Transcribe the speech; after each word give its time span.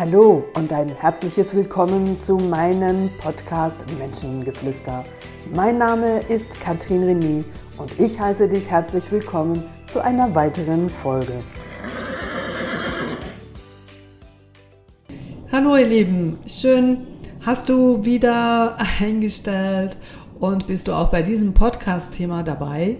Hallo 0.00 0.44
und 0.54 0.72
ein 0.72 0.88
herzliches 0.88 1.54
Willkommen 1.54 2.18
zu 2.22 2.38
meinem 2.38 3.10
Podcast 3.20 3.84
Menschengeflüster. 3.98 5.04
Mein 5.54 5.76
Name 5.76 6.20
ist 6.20 6.58
Katrin 6.58 7.02
René 7.02 7.44
und 7.76 8.00
ich 8.00 8.18
heiße 8.18 8.48
dich 8.48 8.70
herzlich 8.70 9.12
willkommen 9.12 9.62
zu 9.92 10.02
einer 10.02 10.34
weiteren 10.34 10.88
Folge. 10.88 11.44
Hallo 15.52 15.76
ihr 15.76 15.86
Lieben, 15.86 16.38
schön 16.46 17.06
hast 17.42 17.68
du 17.68 18.02
wieder 18.02 18.78
eingestellt 19.00 19.98
und 20.38 20.66
bist 20.66 20.88
du 20.88 20.94
auch 20.94 21.10
bei 21.10 21.20
diesem 21.20 21.52
Podcast-Thema 21.52 22.42
dabei. 22.42 22.96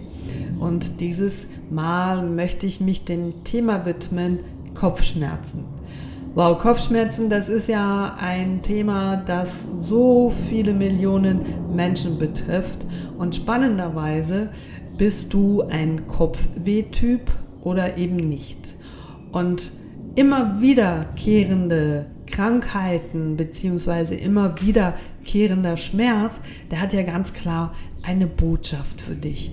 Und 0.58 1.00
dieses 1.00 1.46
Mal 1.70 2.22
möchte 2.26 2.66
ich 2.66 2.78
mich 2.78 3.06
dem 3.06 3.42
Thema 3.42 3.86
widmen, 3.86 4.40
Kopfschmerzen. 4.74 5.79
Wow, 6.32 6.58
Kopfschmerzen, 6.58 7.28
das 7.28 7.48
ist 7.48 7.66
ja 7.66 8.16
ein 8.16 8.62
Thema, 8.62 9.16
das 9.16 9.64
so 9.80 10.30
viele 10.30 10.72
Millionen 10.72 11.40
Menschen 11.74 12.18
betrifft. 12.18 12.86
Und 13.18 13.34
spannenderweise 13.34 14.50
bist 14.96 15.34
du 15.34 15.62
ein 15.62 16.06
Kopfweh-Typ 16.06 17.32
oder 17.62 17.98
eben 17.98 18.14
nicht. 18.14 18.76
Und 19.32 19.72
immer 20.14 20.60
wiederkehrende 20.60 22.06
Krankheiten 22.26 23.36
beziehungsweise 23.36 24.14
immer 24.14 24.54
wiederkehrender 24.62 25.76
Schmerz, 25.76 26.40
der 26.70 26.80
hat 26.80 26.92
ja 26.92 27.02
ganz 27.02 27.34
klar 27.34 27.74
eine 28.02 28.28
Botschaft 28.28 29.00
für 29.00 29.16
dich. 29.16 29.50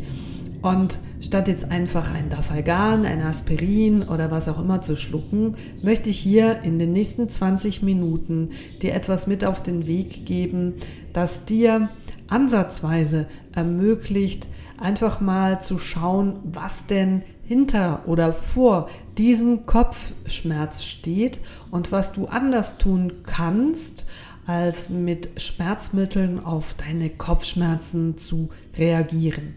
Und 0.61 0.99
statt 1.19 1.47
jetzt 1.47 1.71
einfach 1.71 2.13
ein 2.13 2.29
Dafalgan, 2.29 3.05
ein 3.05 3.21
Aspirin 3.21 4.03
oder 4.03 4.31
was 4.31 4.47
auch 4.47 4.59
immer 4.59 4.81
zu 4.81 4.95
schlucken, 4.95 5.55
möchte 5.81 6.09
ich 6.09 6.19
hier 6.19 6.61
in 6.63 6.79
den 6.79 6.93
nächsten 6.93 7.29
20 7.29 7.81
Minuten 7.81 8.51
dir 8.81 8.93
etwas 8.93 9.27
mit 9.27 9.43
auf 9.43 9.61
den 9.61 9.87
Weg 9.87 10.25
geben, 10.25 10.75
das 11.13 11.45
dir 11.45 11.89
ansatzweise 12.27 13.27
ermöglicht, 13.53 14.47
einfach 14.77 15.21
mal 15.21 15.61
zu 15.61 15.79
schauen, 15.79 16.39
was 16.43 16.85
denn 16.85 17.23
hinter 17.47 18.03
oder 18.05 18.33
vor 18.33 18.89
diesem 19.17 19.65
Kopfschmerz 19.65 20.83
steht 20.83 21.39
und 21.71 21.91
was 21.91 22.11
du 22.11 22.25
anders 22.25 22.77
tun 22.77 23.23
kannst, 23.23 24.05
als 24.45 24.89
mit 24.89 25.41
Schmerzmitteln 25.41 26.43
auf 26.43 26.73
deine 26.73 27.09
Kopfschmerzen 27.09 28.17
zu 28.17 28.49
reagieren. 28.77 29.55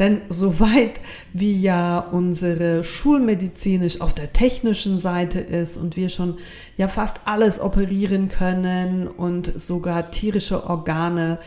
Denn 0.00 0.22
soweit 0.30 1.00
wie 1.34 1.60
ja 1.60 2.00
unsere 2.00 2.82
schulmedizinisch 2.82 4.00
auf 4.00 4.14
der 4.14 4.32
technischen 4.32 4.98
Seite 4.98 5.38
ist 5.38 5.76
und 5.76 5.96
wir 5.96 6.08
schon 6.08 6.38
ja 6.76 6.88
fast 6.88 7.20
alles 7.26 7.60
operieren 7.60 8.28
können 8.30 9.06
und 9.06 9.52
sogar 9.60 10.10
tierische 10.10 10.68
Organe 10.68 11.38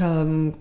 ähm, 0.00 0.54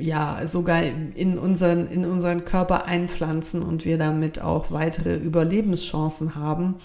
ja 0.00 0.46
sogar 0.46 0.82
in 0.82 1.36
unseren, 1.36 1.90
in 1.90 2.04
unseren 2.04 2.44
Körper 2.44 2.86
einpflanzen 2.86 3.62
und 3.62 3.84
wir 3.84 3.98
damit 3.98 4.40
auch 4.40 4.70
weitere 4.70 5.16
Überlebenschancen 5.16 6.36
haben, 6.36 6.76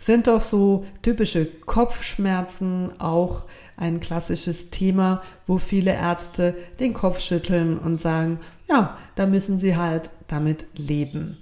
sind 0.00 0.26
doch 0.26 0.42
so 0.42 0.84
typische 1.00 1.46
Kopfschmerzen 1.46 2.90
auch 3.00 3.44
ein 3.76 4.00
klassisches 4.00 4.70
Thema, 4.70 5.22
wo 5.46 5.58
viele 5.58 5.92
Ärzte 5.92 6.54
den 6.80 6.94
Kopf 6.94 7.20
schütteln 7.20 7.78
und 7.78 8.00
sagen, 8.00 8.38
ja, 8.68 8.96
da 9.14 9.26
müssen 9.26 9.58
sie 9.58 9.76
halt 9.76 10.10
damit 10.28 10.66
leben. 10.76 11.38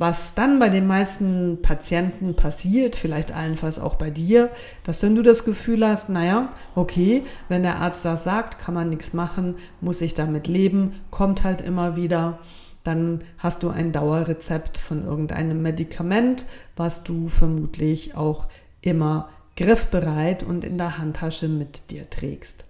Was 0.00 0.34
dann 0.34 0.60
bei 0.60 0.68
den 0.68 0.86
meisten 0.86 1.58
Patienten 1.60 2.36
passiert, 2.36 2.94
vielleicht 2.94 3.34
allenfalls 3.34 3.80
auch 3.80 3.96
bei 3.96 4.10
dir, 4.10 4.48
dass 4.84 5.00
dann 5.00 5.16
du 5.16 5.22
das 5.22 5.44
Gefühl 5.44 5.84
hast, 5.84 6.08
naja, 6.08 6.52
okay, 6.76 7.24
wenn 7.48 7.64
der 7.64 7.78
Arzt 7.78 8.04
das 8.04 8.22
sagt, 8.22 8.60
kann 8.60 8.74
man 8.74 8.90
nichts 8.90 9.12
machen, 9.12 9.56
muss 9.80 10.00
ich 10.00 10.14
damit 10.14 10.46
leben, 10.46 11.00
kommt 11.10 11.42
halt 11.42 11.60
immer 11.60 11.96
wieder. 11.96 12.38
Dann 12.84 13.24
hast 13.38 13.64
du 13.64 13.70
ein 13.70 13.90
Dauerrezept 13.90 14.78
von 14.78 15.04
irgendeinem 15.04 15.62
Medikament, 15.62 16.46
was 16.76 17.02
du 17.02 17.26
vermutlich 17.26 18.14
auch 18.14 18.46
immer 18.80 19.28
griffbereit 19.58 20.44
und 20.44 20.64
in 20.64 20.78
der 20.78 20.98
Handtasche 20.98 21.48
mit 21.48 21.90
dir 21.90 22.08
trägst. 22.08 22.64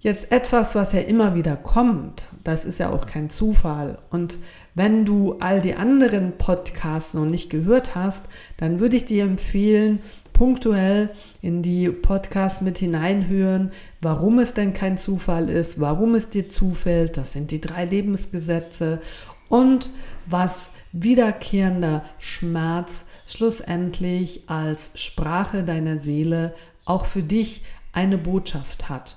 Jetzt 0.00 0.32
etwas, 0.32 0.74
was 0.74 0.92
ja 0.92 1.00
immer 1.00 1.36
wieder 1.36 1.54
kommt, 1.54 2.26
das 2.42 2.64
ist 2.64 2.80
ja 2.80 2.90
auch 2.90 3.06
kein 3.06 3.30
Zufall. 3.30 3.98
Und 4.10 4.36
wenn 4.74 5.04
du 5.04 5.36
all 5.38 5.60
die 5.60 5.74
anderen 5.74 6.32
Podcasts 6.38 7.14
noch 7.14 7.24
nicht 7.24 7.50
gehört 7.50 7.94
hast, 7.94 8.24
dann 8.56 8.80
würde 8.80 8.96
ich 8.96 9.04
dir 9.04 9.22
empfehlen, 9.22 10.00
punktuell 10.32 11.10
in 11.40 11.62
die 11.62 11.88
Podcasts 11.88 12.62
mit 12.62 12.78
hineinhören, 12.78 13.70
warum 14.00 14.40
es 14.40 14.54
denn 14.54 14.74
kein 14.74 14.98
Zufall 14.98 15.48
ist, 15.48 15.78
warum 15.78 16.16
es 16.16 16.30
dir 16.30 16.48
zufällt. 16.48 17.16
Das 17.16 17.32
sind 17.32 17.52
die 17.52 17.60
drei 17.60 17.84
Lebensgesetze 17.84 19.00
und 19.48 19.90
was 20.26 20.70
wiederkehrender 20.90 22.04
Schmerz 22.18 23.04
schlussendlich 23.32 24.42
als 24.48 24.90
Sprache 24.94 25.64
deiner 25.64 25.98
Seele 25.98 26.54
auch 26.84 27.06
für 27.06 27.22
dich 27.22 27.62
eine 27.92 28.18
Botschaft 28.18 28.88
hat. 28.88 29.16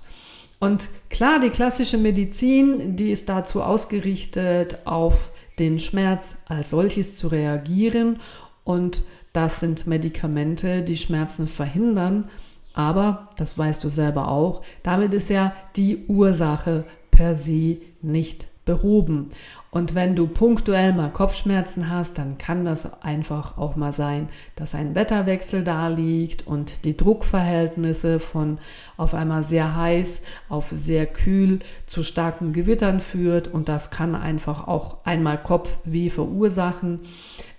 Und 0.59 0.87
klar, 1.09 1.39
die 1.39 1.49
klassische 1.49 1.97
Medizin, 1.97 2.95
die 2.95 3.11
ist 3.11 3.29
dazu 3.29 3.61
ausgerichtet, 3.61 4.79
auf 4.85 5.31
den 5.59 5.79
Schmerz 5.79 6.37
als 6.45 6.69
solches 6.69 7.17
zu 7.17 7.27
reagieren. 7.27 8.19
Und 8.63 9.03
das 9.33 9.59
sind 9.59 9.85
Medikamente, 9.85 10.81
die 10.81 10.97
Schmerzen 10.97 11.47
verhindern. 11.47 12.29
Aber, 12.73 13.29
das 13.37 13.57
weißt 13.57 13.83
du 13.83 13.89
selber 13.89 14.29
auch, 14.29 14.61
damit 14.83 15.13
ist 15.13 15.29
ja 15.29 15.53
die 15.75 16.05
Ursache 16.07 16.85
per 17.11 17.35
se 17.35 17.77
nicht 18.01 18.47
behoben. 18.65 19.29
Und 19.71 19.93
wenn 19.93 20.15
du 20.15 20.27
punktuell 20.27 20.93
mal 20.93 21.09
Kopfschmerzen 21.09 21.89
hast, 21.89 22.17
dann 22.17 22.37
kann 22.37 22.63
das 22.63 23.03
einfach 23.03 23.57
auch 23.57 23.75
mal 23.75 23.91
sein, 23.91 24.29
dass 24.55 24.73
ein 24.73 24.95
Wetterwechsel 24.95 25.65
da 25.65 25.89
liegt 25.89 26.47
und 26.47 26.85
die 26.85 26.95
Druckverhältnisse 26.95 28.21
von 28.21 28.57
auf 28.95 29.13
einmal 29.13 29.43
sehr 29.43 29.75
heiß 29.75 30.21
auf 30.47 30.69
sehr 30.69 31.05
kühl 31.05 31.59
zu 31.87 32.03
starken 32.03 32.53
Gewittern 32.53 33.01
führt 33.01 33.49
und 33.49 33.67
das 33.67 33.91
kann 33.91 34.15
einfach 34.15 34.67
auch 34.67 35.03
einmal 35.03 35.37
Kopfweh 35.43 36.09
verursachen. 36.09 37.01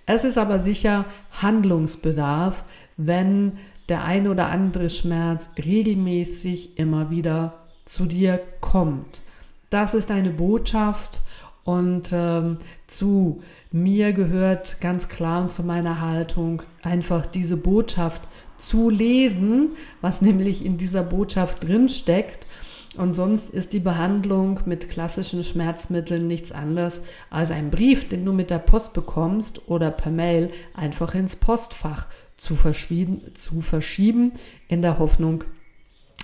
Es 0.07 0.23
ist 0.23 0.39
aber 0.39 0.59
sicher 0.59 1.05
Handlungsbedarf, 1.31 2.63
wenn 2.97 3.57
der 3.89 4.03
ein 4.03 4.27
oder 4.27 4.47
andere 4.47 4.89
Schmerz 4.89 5.49
regelmäßig 5.63 6.79
immer 6.79 7.11
wieder 7.11 7.53
zu 7.85 8.05
dir 8.05 8.41
kommt. 8.59 9.21
Das 9.69 9.93
ist 9.93 10.11
eine 10.11 10.29
Botschaft 10.29 11.21
und 11.63 12.11
ähm, 12.13 12.59
zu 12.87 13.41
mir 13.71 14.13
gehört 14.13 14.79
ganz 14.79 15.09
klar 15.09 15.41
und 15.41 15.51
zu 15.51 15.63
meiner 15.63 15.99
Haltung 15.99 16.61
einfach 16.81 17.25
diese 17.25 17.57
Botschaft 17.57 18.21
zu 18.57 18.89
lesen, 18.89 19.71
was 19.99 20.21
nämlich 20.21 20.63
in 20.63 20.77
dieser 20.77 21.03
Botschaft 21.03 21.65
drin 21.65 21.89
steckt. 21.89 22.47
Und 22.95 23.15
sonst 23.15 23.49
ist 23.49 23.73
die 23.73 23.79
Behandlung 23.79 24.61
mit 24.65 24.89
klassischen 24.89 25.43
Schmerzmitteln 25.43 26.25
nichts 26.25 26.51
anderes 26.53 27.01
als 27.29 27.51
ein 27.51 27.69
Brief, 27.69 28.07
den 28.07 28.25
du 28.25 28.31
mit 28.31 28.49
der 28.49 28.59
Post 28.59 28.93
bekommst 28.93 29.67
oder 29.67 29.91
per 29.91 30.11
Mail 30.11 30.49
einfach 30.73 31.13
ins 31.13 31.35
Postfach 31.35 32.07
zu, 32.37 32.55
zu 32.55 33.61
verschieben, 33.61 34.31
in 34.67 34.81
der 34.81 34.97
Hoffnung, 34.97 35.43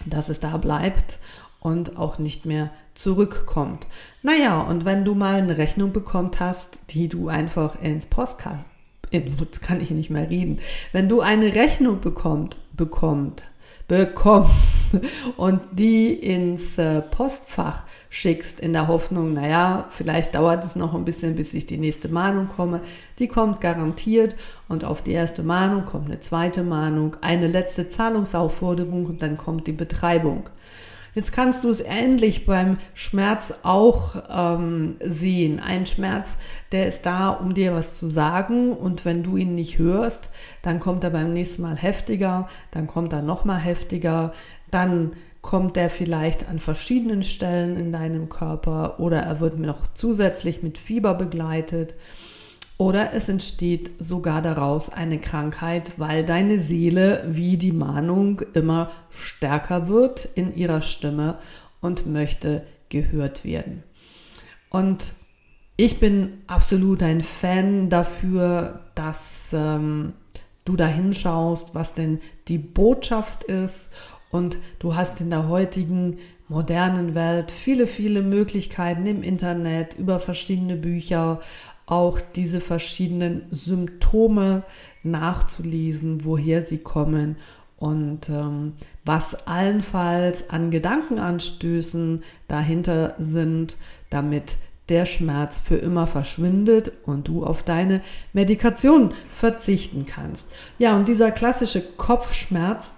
dass 0.05 0.29
es 0.29 0.39
da 0.39 0.57
bleibt 0.57 1.19
und 1.63 1.97
auch 1.97 2.19
nicht 2.19 2.45
mehr 2.45 2.69
zurückkommt. 2.93 3.87
Naja, 4.21 4.61
und 4.61 4.85
wenn 4.85 5.05
du 5.05 5.15
mal 5.15 5.35
eine 5.35 5.57
Rechnung 5.57 5.93
bekommt 5.93 6.39
hast, 6.39 6.79
die 6.89 7.07
du 7.07 7.29
einfach 7.29 7.81
ins 7.81 8.05
Postkast, 8.05 8.67
jetzt 9.11 9.61
kann 9.61 9.81
ich 9.81 9.89
nicht 9.89 10.09
mehr 10.09 10.29
reden, 10.29 10.59
wenn 10.91 11.07
du 11.07 11.21
eine 11.21 11.55
Rechnung 11.55 12.01
bekommt, 12.01 12.57
bekommt, 12.73 13.45
bekommst 13.87 14.97
und 15.37 15.61
die 15.71 16.13
ins 16.13 16.77
äh, 16.77 17.01
Postfach 17.01 17.83
schickst 18.09 18.59
in 18.59 18.73
der 18.73 18.87
Hoffnung, 18.87 19.33
naja, 19.33 19.87
vielleicht 19.89 20.35
dauert 20.35 20.65
es 20.65 20.75
noch 20.75 20.93
ein 20.93 21.05
bisschen, 21.05 21.35
bis 21.35 21.53
ich 21.53 21.65
die 21.65 21.77
nächste 21.77 22.09
Mahnung 22.09 22.49
komme. 22.49 22.81
Die 23.19 23.27
kommt 23.27 23.61
garantiert 23.61 24.35
und 24.67 24.83
auf 24.83 25.01
die 25.01 25.13
erste 25.13 25.43
Mahnung 25.43 25.85
kommt 25.85 26.07
eine 26.07 26.19
zweite 26.19 26.63
Mahnung, 26.63 27.15
eine 27.21 27.47
letzte 27.47 27.87
Zahlungsaufforderung 27.87 29.05
und 29.05 29.21
dann 29.21 29.37
kommt 29.37 29.67
die 29.67 29.71
Betreibung. 29.71 30.49
Jetzt 31.15 31.31
kannst 31.31 31.63
du 31.63 31.69
es 31.69 31.79
ähnlich 31.81 32.45
beim 32.45 32.77
Schmerz 32.95 33.53
auch 33.61 34.15
ähm, 34.29 34.95
sehen. 35.03 35.59
Ein 35.59 35.85
Schmerz, 35.85 36.37
der 36.71 36.87
ist 36.87 37.05
da, 37.05 37.29
um 37.29 37.53
dir 37.53 37.73
was 37.73 37.93
zu 37.93 38.07
sagen 38.07 38.73
und 38.73 39.05
wenn 39.05 39.21
du 39.21 39.37
ihn 39.37 39.53
nicht 39.53 39.77
hörst, 39.77 40.29
dann 40.63 40.79
kommt 40.79 41.03
er 41.03 41.11
beim 41.11 41.33
nächsten 41.33 41.61
Mal 41.61 41.75
heftiger, 41.75 42.47
dann 42.71 42.87
kommt 42.87 43.13
er 43.13 43.21
nochmal 43.21 43.59
heftiger, 43.59 44.33
dann 44.71 45.11
kommt 45.43 45.77
er 45.77 45.89
vielleicht 45.89 46.49
an 46.49 46.57
verschiedenen 46.57 47.21
Stellen 47.21 47.77
in 47.77 47.91
deinem 47.91 48.29
Körper 48.29 48.99
oder 48.99 49.21
er 49.21 49.39
wird 49.39 49.59
noch 49.59 49.93
zusätzlich 49.93 50.63
mit 50.63 50.77
Fieber 50.77 51.13
begleitet. 51.13 51.95
Oder 52.77 53.13
es 53.13 53.29
entsteht 53.29 53.91
sogar 53.99 54.41
daraus 54.41 54.89
eine 54.89 55.19
Krankheit, 55.19 55.93
weil 55.97 56.25
deine 56.25 56.59
Seele 56.59 57.23
wie 57.27 57.57
die 57.57 57.71
Mahnung 57.71 58.41
immer 58.53 58.91
stärker 59.11 59.87
wird 59.87 60.25
in 60.35 60.55
ihrer 60.55 60.81
Stimme 60.81 61.37
und 61.81 62.07
möchte 62.07 62.65
gehört 62.89 63.45
werden. 63.45 63.83
Und 64.69 65.13
ich 65.77 65.99
bin 65.99 66.41
absolut 66.47 67.03
ein 67.03 67.21
Fan 67.21 67.89
dafür, 67.89 68.81
dass 68.95 69.51
ähm, 69.53 70.13
du 70.65 70.75
da 70.75 70.87
hinschaust, 70.87 71.75
was 71.75 71.93
denn 71.93 72.21
die 72.47 72.57
Botschaft 72.57 73.43
ist. 73.43 73.89
Und 74.31 74.57
du 74.79 74.95
hast 74.95 75.21
in 75.21 75.29
der 75.29 75.47
heutigen 75.47 76.17
modernen 76.47 77.15
Welt 77.15 77.51
viele, 77.51 77.87
viele 77.87 78.21
Möglichkeiten 78.21 79.05
im 79.05 79.23
Internet, 79.23 79.95
über 79.97 80.19
verschiedene 80.19 80.75
Bücher, 80.75 81.39
auch 81.85 82.19
diese 82.21 82.61
verschiedenen 82.61 83.43
Symptome 83.51 84.63
nachzulesen, 85.03 86.25
woher 86.25 86.63
sie 86.63 86.77
kommen 86.77 87.37
und 87.77 88.29
ähm, 88.29 88.73
was 89.03 89.47
allenfalls 89.47 90.49
an 90.49 90.71
Gedankenanstößen 90.71 92.23
dahinter 92.47 93.15
sind, 93.17 93.75
damit 94.09 94.55
der 94.89 95.05
Schmerz 95.05 95.59
für 95.59 95.75
immer 95.75 96.07
verschwindet 96.07 96.91
und 97.05 97.27
du 97.27 97.45
auf 97.45 97.63
deine 97.63 98.01
Medikation 98.33 99.13
verzichten 99.33 100.05
kannst. 100.05 100.47
Ja, 100.77 100.95
und 100.95 101.07
dieser 101.07 101.31
klassische 101.31 101.81
Kopfschmerz, 101.81 102.93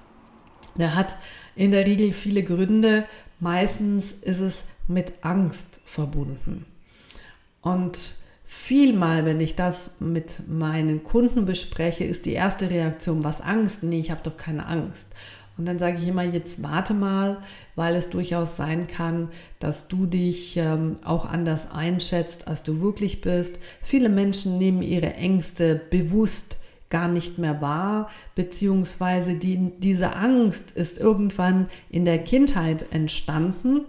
der 0.75 0.95
hat 0.95 1.15
in 1.55 1.71
der 1.71 1.85
Regel 1.85 2.11
viele 2.11 2.43
Gründe. 2.43 3.05
Meistens 3.39 4.11
ist 4.11 4.39
es 4.39 4.65
mit 4.87 5.13
Angst 5.21 5.79
verbunden. 5.85 6.65
Und 7.61 8.17
vielmal, 8.45 9.25
wenn 9.25 9.39
ich 9.39 9.55
das 9.55 9.91
mit 9.99 10.47
meinen 10.47 11.03
Kunden 11.03 11.45
bespreche, 11.45 12.05
ist 12.05 12.25
die 12.25 12.33
erste 12.33 12.69
Reaktion, 12.69 13.23
was 13.23 13.41
Angst? 13.41 13.83
Nee, 13.83 13.99
ich 13.99 14.11
habe 14.11 14.21
doch 14.23 14.37
keine 14.37 14.67
Angst. 14.67 15.07
Und 15.57 15.67
dann 15.67 15.79
sage 15.79 15.97
ich 16.01 16.07
immer, 16.07 16.23
jetzt 16.23 16.61
warte 16.61 16.93
mal, 16.93 17.37
weil 17.75 17.95
es 17.95 18.09
durchaus 18.09 18.57
sein 18.57 18.87
kann, 18.87 19.29
dass 19.59 19.87
du 19.87 20.05
dich 20.05 20.57
ähm, 20.57 20.97
auch 21.03 21.25
anders 21.25 21.71
einschätzt, 21.71 22.47
als 22.47 22.63
du 22.63 22.81
wirklich 22.81 23.21
bist. 23.21 23.57
Viele 23.81 24.09
Menschen 24.09 24.57
nehmen 24.57 24.81
ihre 24.81 25.13
Ängste 25.13 25.81
bewusst 25.89 26.57
gar 26.89 27.07
nicht 27.07 27.39
mehr 27.39 27.61
wahr, 27.61 28.09
beziehungsweise 28.35 29.35
die, 29.35 29.71
diese 29.79 30.15
Angst 30.15 30.71
ist 30.71 30.99
irgendwann 30.99 31.67
in 31.89 32.05
der 32.05 32.19
Kindheit 32.19 32.85
entstanden 32.91 33.81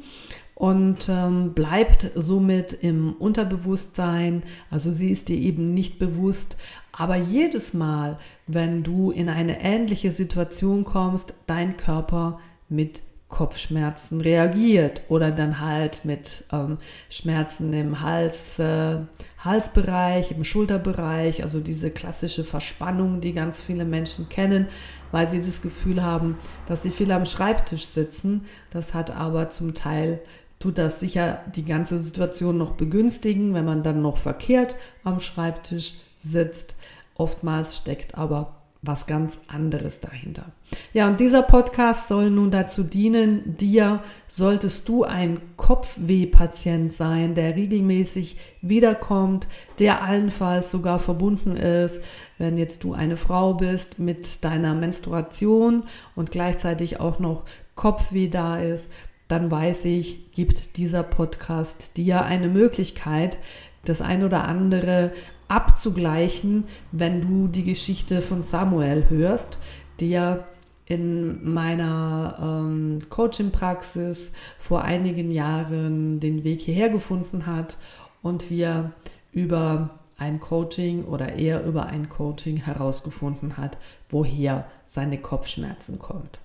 und 0.56 1.11
ähm, 1.11 1.53
bleibt 1.53 2.11
somit 2.14 2.73
im 2.73 3.12
Unterbewusstsein. 3.12 4.43
Also 4.70 4.91
sie 4.91 5.11
ist 5.11 5.29
dir 5.29 5.37
eben 5.37 5.64
nicht 5.64 5.99
bewusst. 5.99 6.56
Aber 6.93 7.17
jedes 7.17 7.75
Mal, 7.75 8.19
wenn 8.47 8.82
du 8.82 9.11
in 9.11 9.29
eine 9.29 9.62
ähnliche 9.62 10.11
Situation 10.11 10.85
kommst, 10.85 11.35
dein 11.47 11.76
Körper 11.76 12.41
mit 12.70 13.03
Kopfschmerzen 13.29 14.23
reagiert 14.23 15.03
oder 15.11 15.31
dann 15.31 15.61
halt 15.61 16.06
mit 16.06 16.44
ähm, 16.53 16.79
Schmerzen 17.11 17.73
im 17.75 18.00
Hals, 18.00 18.59
äh, 18.59 19.00
Halsbereich, 19.44 20.31
im 20.31 20.44
Schulterbereich, 20.44 21.43
also 21.43 21.61
diese 21.61 21.91
klassische 21.91 22.44
Verspannung, 22.44 23.20
die 23.20 23.35
ganz 23.35 23.61
viele 23.61 23.85
Menschen 23.85 24.31
kennen, 24.31 24.69
weil 25.11 25.26
sie 25.26 25.43
das 25.43 25.61
Gefühl 25.61 26.02
haben, 26.02 26.38
dass 26.67 26.82
sie 26.82 26.91
viel 26.91 27.12
am 27.12 27.26
Schreibtisch 27.26 27.87
sitzen. 27.87 28.47
Das 28.70 28.94
hat 28.94 29.11
aber 29.11 29.50
zum 29.50 29.75
Teil 29.75 30.20
tut 30.67 30.79
das 30.79 30.99
sicher 30.99 31.43
die 31.55 31.65
ganze 31.65 32.01
Situation 32.01 32.59
noch 32.59 32.73
begünstigen, 32.73 33.55
wenn 33.55 33.65
man 33.65 33.85
dann 33.85 34.03
noch 34.03 34.17
verkehrt 34.17 34.75
am 35.05 35.21
Schreibtisch 35.21 35.95
sitzt. 36.25 36.75
Oftmals 37.15 37.77
steckt 37.77 38.19
aber 38.19 38.57
was 38.83 39.07
ganz 39.07 39.41
anderes 39.47 40.01
dahinter. 40.01 40.47
Ja, 40.93 41.07
und 41.07 41.21
dieser 41.21 41.43
Podcast 41.43 42.09
soll 42.09 42.31
nun 42.31 42.51
dazu 42.51 42.83
dienen, 42.83 43.57
dir, 43.57 44.03
solltest 44.27 44.89
du 44.89 45.05
ein 45.05 45.41
Kopfweh-Patient 45.57 46.93
sein, 46.93 47.37
der 47.37 47.55
regelmäßig 47.55 48.37
wiederkommt, 48.61 49.47
der 49.79 50.03
allenfalls 50.03 50.73
sogar 50.73 50.99
verbunden 50.99 51.57
ist, 51.57 52.03
wenn 52.39 52.59
jetzt 52.59 52.83
du 52.83 52.93
eine 52.93 53.17
Frau 53.17 53.55
bist 53.55 54.01
mit 54.01 54.43
deiner 54.43 54.75
Menstruation 54.75 55.85
und 56.17 56.33
gleichzeitig 56.33 56.99
auch 56.99 57.21
noch 57.21 57.45
Kopfweh 57.77 58.29
da 58.29 58.59
ist, 58.59 58.89
dann 59.28 59.50
weiß 59.50 59.87
ich, 59.87 60.31
gibt 60.32 60.76
dieser 60.76 61.02
Podcast 61.02 61.96
dir 61.96 62.25
eine 62.25 62.49
Möglichkeit, 62.49 63.38
das 63.84 64.00
ein 64.00 64.25
oder 64.25 64.44
andere 64.44 65.12
abzugleichen, 65.49 66.64
wenn 66.93 67.23
du 67.23 67.49
die 67.49 67.64
Geschichte 67.64 68.20
von 68.20 68.43
Samuel 68.43 69.08
hörst, 69.08 69.58
der 70.00 70.46
in 70.87 71.52
meiner 71.52 72.38
ähm, 72.40 72.99
Coaching-Praxis 73.11 74.32
vor 74.58 74.82
einigen 74.82 75.31
Jahren 75.31 76.20
den 76.20 76.44
Weg 76.44 76.62
hierher 76.62 76.88
gefunden 76.88 77.46
hat 77.46 77.76
und 78.23 78.50
wir 78.50 78.93
über 79.32 79.90
ein 80.19 80.40
Coaching 80.40 81.05
oder 81.05 81.34
er 81.34 81.64
über 81.64 81.87
ein 81.87 82.08
Coaching 82.08 82.56
herausgefunden 82.56 83.56
hat, 83.56 83.76
woher 84.08 84.64
seine 84.87 85.19
Kopfschmerzen 85.19 85.99
kommt. 85.99 86.40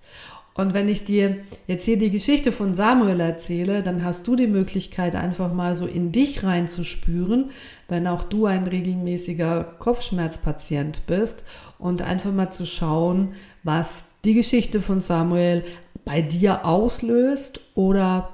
Und 0.53 0.73
wenn 0.73 0.89
ich 0.89 1.05
dir 1.05 1.37
jetzt 1.65 1.85
hier 1.85 1.97
die 1.97 2.11
Geschichte 2.11 2.51
von 2.51 2.75
Samuel 2.75 3.19
erzähle, 3.21 3.83
dann 3.83 4.03
hast 4.03 4.27
du 4.27 4.35
die 4.35 4.47
Möglichkeit, 4.47 5.15
einfach 5.15 5.53
mal 5.53 5.77
so 5.77 5.85
in 5.85 6.11
dich 6.11 6.43
reinzuspüren, 6.43 7.51
wenn 7.87 8.05
auch 8.05 8.23
du 8.23 8.45
ein 8.45 8.67
regelmäßiger 8.67 9.75
Kopfschmerzpatient 9.79 11.03
bist 11.07 11.43
und 11.79 12.01
einfach 12.01 12.33
mal 12.33 12.51
zu 12.51 12.65
schauen, 12.65 13.33
was 13.63 14.05
die 14.25 14.33
Geschichte 14.33 14.81
von 14.81 14.99
Samuel 14.99 15.63
bei 16.03 16.21
dir 16.21 16.65
auslöst 16.65 17.61
oder 17.75 18.29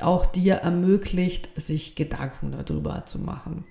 auch 0.00 0.26
dir 0.26 0.54
ermöglicht, 0.56 1.50
sich 1.60 1.96
Gedanken 1.96 2.52
darüber 2.52 3.04
zu 3.06 3.18
machen. 3.18 3.64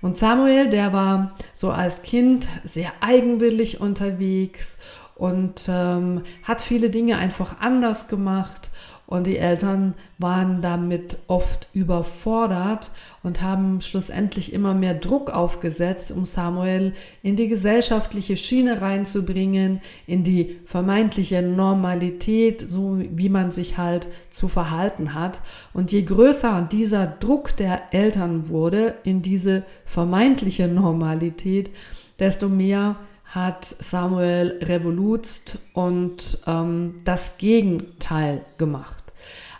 Und 0.00 0.18
Samuel, 0.18 0.68
der 0.68 0.92
war 0.92 1.36
so 1.54 1.70
als 1.70 2.02
Kind 2.02 2.48
sehr 2.64 2.92
eigenwillig 3.00 3.80
unterwegs 3.80 4.76
und 5.22 5.68
ähm, 5.68 6.22
hat 6.42 6.60
viele 6.60 6.90
Dinge 6.90 7.16
einfach 7.16 7.60
anders 7.60 8.08
gemacht 8.08 8.70
und 9.06 9.28
die 9.28 9.38
Eltern 9.38 9.94
waren 10.18 10.62
damit 10.62 11.16
oft 11.28 11.68
überfordert 11.72 12.90
und 13.22 13.40
haben 13.40 13.80
schlussendlich 13.80 14.52
immer 14.52 14.74
mehr 14.74 14.94
Druck 14.94 15.30
aufgesetzt, 15.30 16.10
um 16.10 16.24
Samuel 16.24 16.92
in 17.22 17.36
die 17.36 17.46
gesellschaftliche 17.46 18.36
Schiene 18.36 18.80
reinzubringen, 18.80 19.80
in 20.08 20.24
die 20.24 20.58
vermeintliche 20.64 21.40
Normalität, 21.40 22.68
so 22.68 22.98
wie 22.98 23.28
man 23.28 23.52
sich 23.52 23.78
halt 23.78 24.08
zu 24.32 24.48
verhalten 24.48 25.14
hat. 25.14 25.38
Und 25.72 25.92
je 25.92 26.02
größer 26.02 26.66
dieser 26.72 27.06
Druck 27.06 27.56
der 27.56 27.94
Eltern 27.94 28.48
wurde 28.48 28.96
in 29.04 29.22
diese 29.22 29.62
vermeintliche 29.86 30.66
Normalität, 30.66 31.70
desto 32.18 32.48
mehr 32.48 32.96
hat 33.32 33.64
Samuel 33.64 34.58
revolutzt 34.62 35.58
und 35.72 36.38
ähm, 36.46 37.00
das 37.04 37.38
Gegenteil 37.38 38.42
gemacht. 38.58 39.02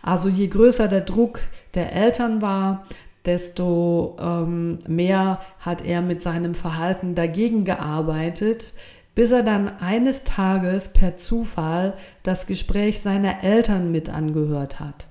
Also 0.03 0.29
je 0.29 0.49
größer 0.49 0.89
der 0.89 1.01
Druck 1.01 1.41
der 1.75 1.93
Eltern 1.93 2.43
war, 2.43 2.85
desto 3.25 4.17
ähm, 4.21 4.79
mehr 4.87 5.41
hat 5.59 5.85
er 5.87 6.03
mit 6.03 6.23
seinem 6.23 6.55
Verhalten 6.55 7.15
dagegen 7.15 7.65
gearbeitet, 7.65 8.75
bis 9.15 9.31
er 9.31 9.43
dann 9.43 9.79
eines 9.79 10.25
Tages 10.25 10.91
per 10.91 11.17
Zufall 11.17 11.95
das 12.23 12.47
Gespräch 12.47 13.01
seiner 13.01 13.43
Eltern 13.43 13.91
mit 13.91 14.11
angehört 14.11 14.81
hat. 14.81 15.07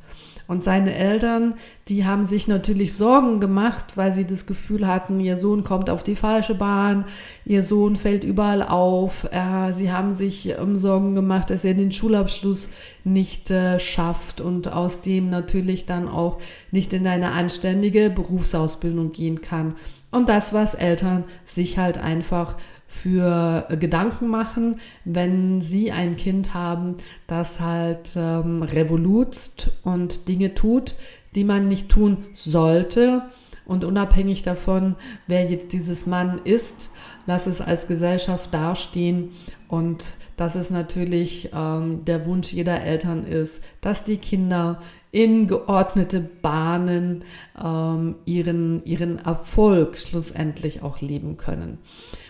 Und 0.52 0.66
seine 0.66 0.94
Eltern, 0.94 1.54
die 1.88 2.04
haben 2.04 2.26
sich 2.26 2.50
natürlich 2.50 2.94
Sorgen 2.94 3.40
gemacht, 3.40 3.96
weil 3.96 4.12
sie 4.12 4.28
das 4.28 4.48
Gefühl 4.48 4.86
hatten, 4.86 5.22
ihr 5.22 5.38
Sohn 5.38 5.64
kommt 5.64 5.90
auf 5.90 6.04
die 6.04 6.18
falsche 6.18 6.56
Bahn, 6.56 7.06
ihr 7.46 7.64
Sohn 7.64 7.96
fällt 7.96 8.26
überall 8.26 8.62
auf. 8.62 9.30
Äh, 9.32 9.72
sie 9.72 9.94
haben 9.94 10.14
sich 10.14 10.50
ähm, 10.50 10.76
Sorgen 10.76 11.16
gemacht, 11.16 11.52
dass 11.52 11.64
er 11.64 11.74
den 11.74 11.94
Schulabschluss 11.94 12.68
nicht 13.06 13.50
äh, 13.50 13.80
schafft 13.80 14.42
und 14.42 14.74
aus 14.74 15.00
dem 15.00 15.30
natürlich 15.30 15.86
dann 15.86 16.10
auch 16.10 16.38
nicht 16.70 16.92
in 16.92 17.08
eine 17.08 17.32
anständige 17.32 18.10
Berufsausbildung 18.10 19.14
gehen 19.14 19.40
kann. 19.40 19.76
Und 20.12 20.28
das, 20.28 20.52
was 20.52 20.74
Eltern 20.74 21.24
sich 21.46 21.78
halt 21.78 21.98
einfach 21.98 22.58
für 22.92 23.68
Gedanken 23.80 24.28
machen, 24.28 24.82
wenn 25.06 25.62
sie 25.62 25.94
ein 25.94 26.18
Kind 26.18 26.54
haben, 26.54 26.96
das 27.26 27.62
halt 27.62 28.16
ähm, 28.18 28.64
revolutzt 28.64 29.72
und 29.84 30.28
Dinge 30.28 30.56
tut, 30.56 30.96
die 31.34 31.46
man 31.46 31.70
nicht 31.70 31.88
tun 31.88 32.26
sollte. 32.34 33.24
Und 33.66 33.86
unabhängig 33.86 34.44
davon, 34.44 34.98
wer 35.26 35.50
jetzt 35.50 35.72
dieses 35.72 36.06
Mann 36.06 36.42
ist, 36.44 36.90
lass 37.26 37.48
es 37.48 37.62
als 37.62 37.88
Gesellschaft 37.88 38.54
dastehen. 38.54 39.32
Und 39.70 40.16
das 40.36 40.58
ist 40.58 40.70
natürlich 40.70 41.50
ähm, 41.56 42.04
der 42.04 42.26
Wunsch 42.26 42.52
jeder 42.52 42.82
Eltern 42.82 43.26
ist, 43.26 43.64
dass 43.80 44.04
die 44.04 44.18
Kinder 44.18 44.82
in 45.12 45.48
geordnete 45.48 46.20
Bahnen 46.20 47.24
ähm, 47.62 48.16
ihren, 48.26 48.84
ihren 48.86 49.20
Erfolg 49.20 49.98
schlussendlich 49.98 50.84
auch 50.84 51.02
leben 51.02 51.38
können. 51.38 51.80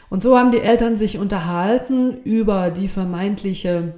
Und 0.10 0.24
so 0.24 0.38
haben 0.38 0.52
die 0.52 0.60
Eltern 0.60 0.98
sich 0.98 1.18
unterhalten 1.20 2.18
über 2.24 2.72
die 2.72 2.88
vermeintliche 2.88 3.94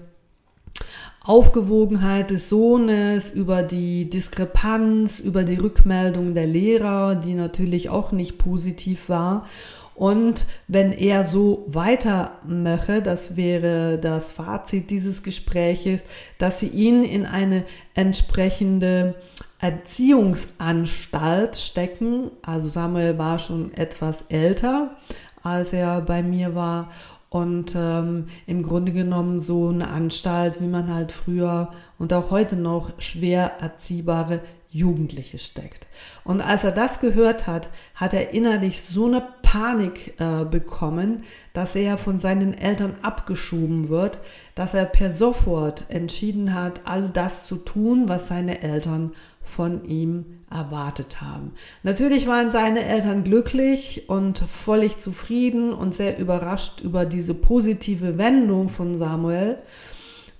Aufgewogenheit 1.23 2.31
des 2.31 2.49
Sohnes, 2.49 3.31
über 3.31 3.63
die 3.63 4.09
Diskrepanz, 4.09 5.19
über 5.19 5.43
die 5.43 5.55
Rückmeldung 5.55 6.33
der 6.33 6.47
Lehrer, 6.47 7.15
die 7.15 7.33
natürlich 7.33 7.89
auch 7.89 8.11
nicht 8.11 8.37
positiv 8.37 9.07
war. 9.07 9.45
Und 9.95 10.45
wenn 10.67 10.91
er 10.91 11.23
so 11.23 11.65
weitermache, 11.67 13.01
das 13.01 13.35
wäre 13.35 13.97
das 13.99 14.31
Fazit 14.31 14.89
dieses 14.89 15.23
Gespräches, 15.23 16.01
dass 16.37 16.59
sie 16.59 16.67
ihn 16.67 17.03
in 17.03 17.25
eine 17.25 17.63
entsprechende 17.93 19.15
Erziehungsanstalt 19.59 21.55
stecken. 21.55 22.31
Also 22.41 22.69
Samuel 22.69 23.17
war 23.17 23.39
schon 23.39 23.73
etwas 23.75 24.25
älter, 24.29 24.95
als 25.43 25.73
er 25.73 26.01
bei 26.01 26.23
mir 26.23 26.55
war 26.55 26.89
und 27.33 27.73
ähm, 27.75 28.27
im 28.45 28.61
Grunde 28.61 28.91
genommen 28.91 29.39
so 29.39 29.69
eine 29.69 29.87
Anstalt, 29.87 30.61
wie 30.61 30.67
man 30.67 30.93
halt 30.93 31.11
früher 31.11 31.71
und 31.97 32.13
auch 32.13 32.29
heute 32.29 32.55
noch 32.55 32.91
schwer 32.99 33.53
erziehbare 33.59 34.41
Jugendliche 34.73 35.37
steckt. 35.37 35.87
Und 36.23 36.41
als 36.41 36.63
er 36.63 36.71
das 36.71 36.99
gehört 36.99 37.45
hat, 37.45 37.69
hat 37.93 38.13
er 38.13 38.33
innerlich 38.33 38.81
so 38.81 39.05
eine 39.05 39.23
Panik 39.43 40.19
äh, 40.19 40.45
bekommen, 40.45 41.23
dass 41.53 41.75
er 41.75 41.99
von 41.99 42.19
seinen 42.19 42.57
Eltern 42.57 42.95
abgeschoben 43.03 43.89
wird, 43.89 44.17
dass 44.55 44.73
er 44.73 44.85
per 44.85 45.11
sofort 45.11 45.85
entschieden 45.89 46.55
hat, 46.55 46.81
all 46.85 47.07
das 47.07 47.45
zu 47.45 47.57
tun, 47.57 48.09
was 48.09 48.27
seine 48.27 48.63
Eltern 48.63 49.11
von 49.43 49.85
ihm 49.85 50.39
erwartet 50.49 51.21
haben. 51.21 51.51
Natürlich 51.83 52.25
waren 52.25 52.49
seine 52.49 52.83
Eltern 52.83 53.23
glücklich 53.23 54.05
und 54.07 54.39
völlig 54.39 54.97
zufrieden 54.97 55.71
und 55.71 55.93
sehr 55.93 56.17
überrascht 56.17 56.81
über 56.81 57.05
diese 57.05 57.35
positive 57.35 58.17
Wendung 58.17 58.69
von 58.69 58.97
Samuel. 58.97 59.59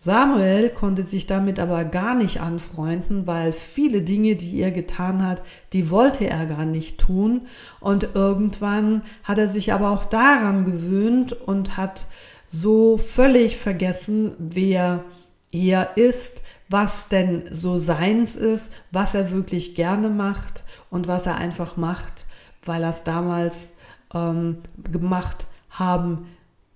Samuel 0.04 0.70
konnte 0.70 1.04
sich 1.04 1.28
damit 1.28 1.62
aber 1.62 1.86
gar 1.86 2.14
nicht 2.14 2.42
anfreunden, 2.42 3.26
weil 3.26 3.54
viele 3.54 4.02
Dinge, 4.02 4.36
die 4.36 4.60
er 4.60 4.72
getan 4.72 5.26
hat, 5.26 5.42
die 5.72 5.90
wollte 5.90 6.30
er 6.30 6.46
gar 6.46 6.66
nicht 6.66 7.00
tun. 7.00 7.48
Und 7.80 8.10
irgendwann 8.14 9.04
hat 9.24 9.38
er 9.38 9.48
sich 9.48 9.72
aber 9.72 9.92
auch 9.92 10.04
daran 10.04 10.66
gewöhnt 10.66 11.32
und 11.32 11.78
hat 11.78 12.06
so 12.48 12.98
völlig 12.98 13.58
vergessen, 13.58 14.34
wer 14.40 15.06
er 15.54 15.96
ist, 15.96 16.42
was 16.68 17.08
denn 17.08 17.44
so 17.52 17.78
seins 17.78 18.36
ist, 18.36 18.72
was 18.92 19.14
er 19.14 19.32
wirklich 19.32 19.74
gerne 19.74 20.10
macht 20.10 20.66
und 20.90 21.08
was 21.08 21.28
er 21.28 21.36
einfach 21.36 21.78
macht, 21.78 22.26
weil 22.66 22.84
er 22.84 22.90
es 22.90 23.04
damals 23.04 23.70
ähm, 24.14 24.58
gemacht 24.92 25.48
haben, 25.70 26.26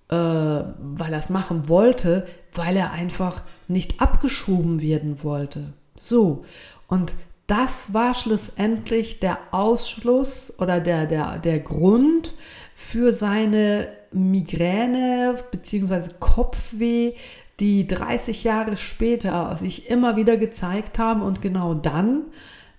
äh, 0.08 0.14
weil 0.16 1.12
er 1.12 1.18
es 1.18 1.28
machen 1.28 1.68
wollte, 1.68 2.26
weil 2.54 2.76
er 2.76 2.92
einfach 2.92 3.42
nicht 3.66 4.00
abgeschoben 4.00 4.80
werden 4.80 5.22
wollte. 5.22 5.72
So, 5.96 6.44
und 6.88 7.14
das 7.46 7.94
war 7.94 8.14
schlussendlich 8.14 9.20
der 9.20 9.38
Ausschluss 9.52 10.52
oder 10.58 10.80
der, 10.80 11.06
der, 11.06 11.38
der 11.38 11.60
Grund 11.60 12.34
für 12.74 13.12
seine 13.12 13.88
Migräne 14.12 15.36
bzw. 15.50 16.10
Kopfweh, 16.20 17.14
die 17.58 17.86
30 17.86 18.44
Jahre 18.44 18.76
später 18.76 19.56
sich 19.56 19.90
immer 19.90 20.16
wieder 20.16 20.36
gezeigt 20.36 20.98
haben 20.98 21.22
und 21.22 21.42
genau 21.42 21.74
dann, 21.74 22.26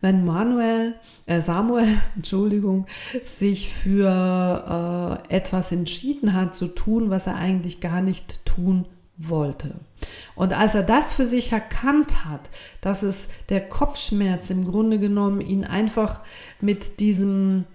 wenn 0.02 0.24
Manuel, 0.24 0.96
äh 1.26 1.42
Samuel, 1.42 1.88
Entschuldigung, 2.16 2.86
sich 3.24 3.74
für 3.74 5.20
äh, 5.30 5.36
etwas 5.36 5.72
entschieden 5.72 6.34
hat 6.34 6.56
zu 6.56 6.68
tun, 6.68 7.10
was 7.10 7.28
er 7.28 7.36
eigentlich 7.36 7.82
gar 7.82 8.02
nicht 8.02 8.46
tun 8.46 8.86
wollte. 9.20 9.76
Und 10.36 10.54
als 10.54 10.74
er 10.74 10.84
das 10.84 11.12
für 11.12 11.26
sich 11.26 11.52
erkannt 11.52 12.26
hat, 12.26 12.50
dass 12.82 13.04
es 13.04 13.28
der 13.50 13.68
Kopfschmerz 13.68 14.50
im 14.50 14.66
Grunde 14.66 14.98
genommen 14.98 15.42
ihn 15.42 15.66
einfach 15.66 16.22
mit 16.62 17.00
diesem 17.00 17.66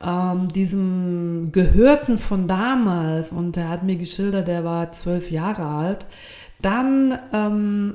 ähm, 0.00 0.48
diesem 0.48 1.50
Gehörten 1.52 2.18
von 2.18 2.46
damals, 2.46 3.32
und 3.32 3.56
er 3.56 3.68
hat 3.68 3.82
mir 3.82 3.96
geschildert, 3.96 4.48
er 4.48 4.64
war 4.64 4.92
zwölf 4.92 5.30
Jahre 5.30 5.66
alt, 5.66 6.06
dann 6.62 7.18
ähm, 7.32 7.94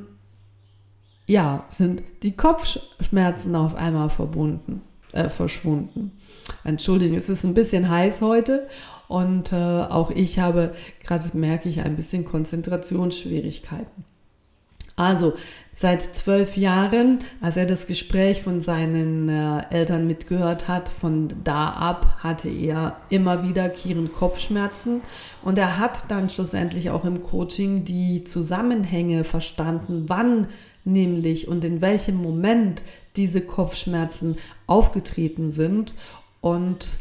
ja, 1.26 1.66
sind 1.70 2.04
die 2.22 2.36
Kopfschmerzen 2.36 3.56
auf 3.56 3.76
einmal 3.76 4.10
verbunden, 4.10 4.82
äh, 5.14 5.30
verschwunden. 5.30 6.12
Entschuldigung, 6.66 7.18
es 7.18 7.30
ist 7.30 7.46
ein 7.46 7.54
bisschen 7.54 7.90
heiß 7.90 8.22
heute 8.22 8.68
und 9.14 9.54
äh, 9.54 9.56
auch 9.56 10.10
ich 10.10 10.40
habe 10.40 10.74
gerade 11.06 11.38
merke 11.38 11.70
ich 11.70 11.82
ein 11.82 11.96
bisschen 11.96 12.26
Konzentrationsschwierigkeiten. 12.26 14.06
Also 14.96 15.34
seit 15.72 16.02
zwölf 16.02 16.58
Jahren, 16.58 17.20
als 17.40 17.56
er 17.56 17.68
das 17.68 17.86
Gespräch 17.86 18.42
von 18.42 18.62
seinen 18.62 19.30
äh, 19.30 19.66
Eltern 19.70 20.08
mitgehört 20.08 20.68
hat, 20.68 20.90
von 20.90 21.32
da 21.44 21.70
ab 21.70 22.24
hatte 22.24 22.50
er 22.50 22.98
immer 23.10 23.48
wiederkehrend 23.48 24.14
Kopfschmerzen 24.14 25.02
und 25.44 25.60
er 25.60 25.78
hat 25.78 26.10
dann 26.10 26.32
schlussendlich 26.32 26.90
auch 26.90 27.06
im 27.06 27.22
Coaching 27.22 27.86
die 27.86 28.24
Zusammenhänge 28.24 29.26
verstanden, 29.26 30.06
wann 30.08 30.48
nämlich 30.86 31.48
und 31.48 31.64
in 31.64 31.82
welchem 31.82 32.16
Moment 32.16 32.82
diese 33.16 33.42
Kopfschmerzen 33.42 34.38
aufgetreten 34.66 35.52
sind 35.52 35.94
und 36.42 36.98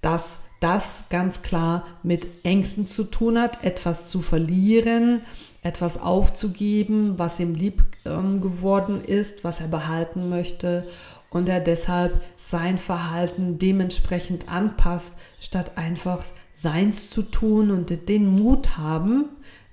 dass 0.00 0.38
das 0.66 1.04
ganz 1.10 1.42
klar 1.42 1.86
mit 2.02 2.26
Ängsten 2.44 2.88
zu 2.88 3.04
tun 3.04 3.38
hat, 3.38 3.62
etwas 3.62 4.08
zu 4.08 4.20
verlieren, 4.20 5.20
etwas 5.62 5.96
aufzugeben, 6.02 7.20
was 7.20 7.38
ihm 7.38 7.54
lieb 7.54 7.84
ähm, 8.04 8.40
geworden 8.40 9.00
ist, 9.00 9.44
was 9.44 9.60
er 9.60 9.68
behalten 9.68 10.28
möchte 10.28 10.84
und 11.30 11.48
er 11.48 11.60
deshalb 11.60 12.20
sein 12.36 12.78
Verhalten 12.78 13.60
dementsprechend 13.60 14.48
anpasst, 14.48 15.12
statt 15.38 15.72
einfach 15.76 16.24
seins 16.52 17.10
zu 17.10 17.22
tun 17.22 17.70
und 17.70 18.08
den 18.08 18.26
Mut 18.26 18.76
haben, 18.76 19.26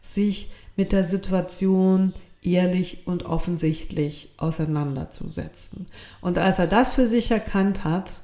sich 0.04 0.52
mit 0.76 0.92
der 0.92 1.04
Situation 1.04 2.14
ehrlich 2.44 3.08
und 3.08 3.26
offensichtlich 3.26 4.30
auseinanderzusetzen. 4.38 5.88
Und 6.22 6.38
als 6.38 6.60
er 6.60 6.68
das 6.68 6.94
für 6.94 7.08
sich 7.08 7.32
erkannt 7.32 7.84
hat, 7.84 8.22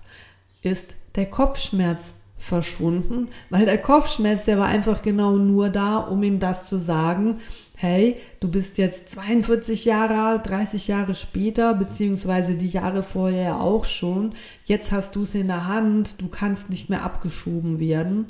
ist 0.62 0.96
der 1.16 1.26
Kopfschmerz 1.26 2.14
verschwunden, 2.40 3.28
weil 3.50 3.66
der 3.66 3.78
Kopfschmerz, 3.78 4.46
der 4.46 4.58
war 4.58 4.68
einfach 4.68 5.02
genau 5.02 5.36
nur 5.36 5.70
da, 5.70 5.98
um 5.98 6.24
ihm 6.24 6.40
das 6.40 6.66
zu 6.66 6.78
sagen, 6.78 7.38
hey, 7.76 8.16
du 8.40 8.50
bist 8.50 8.78
jetzt 8.78 9.10
42 9.10 9.86
Jahre 9.86 10.16
alt, 10.16 10.50
30 10.50 10.88
Jahre 10.88 11.16
später, 11.16 11.74
beziehungsweise 11.74 12.56
die 12.56 12.70
Jahre 12.70 13.04
vorher 13.04 13.60
auch 13.60 13.86
schon, 13.86 14.34
jetzt 14.66 14.92
hast 14.92 15.16
du 15.16 15.22
es 15.22 15.36
in 15.36 15.48
der 15.48 15.68
Hand, 15.68 16.22
du 16.22 16.30
kannst 16.30 16.70
nicht 16.70 16.90
mehr 16.90 17.04
abgeschoben 17.04 17.80
werden 17.80 18.28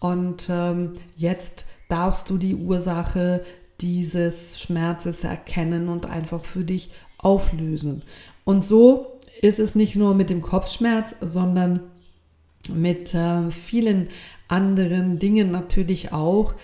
und 0.00 0.48
ähm, 0.50 0.94
jetzt 1.16 1.66
darfst 1.88 2.28
du 2.30 2.38
die 2.38 2.56
Ursache 2.56 3.42
dieses 3.80 4.60
Schmerzes 4.60 5.24
erkennen 5.24 5.88
und 5.88 6.06
einfach 6.06 6.44
für 6.44 6.64
dich 6.64 6.90
auflösen. 7.18 8.02
Und 8.44 8.64
so 8.64 9.20
ist 9.40 9.58
es 9.58 9.74
nicht 9.74 9.96
nur 9.96 10.14
mit 10.14 10.30
dem 10.30 10.42
Kopfschmerz, 10.42 11.14
sondern 11.20 11.80
mit 12.72 13.14
äh, 13.14 13.50
vielen 13.50 14.08
anderen 14.48 15.18
Dingen 15.18 15.50
natürlich 15.50 16.12
auch, 16.12 16.54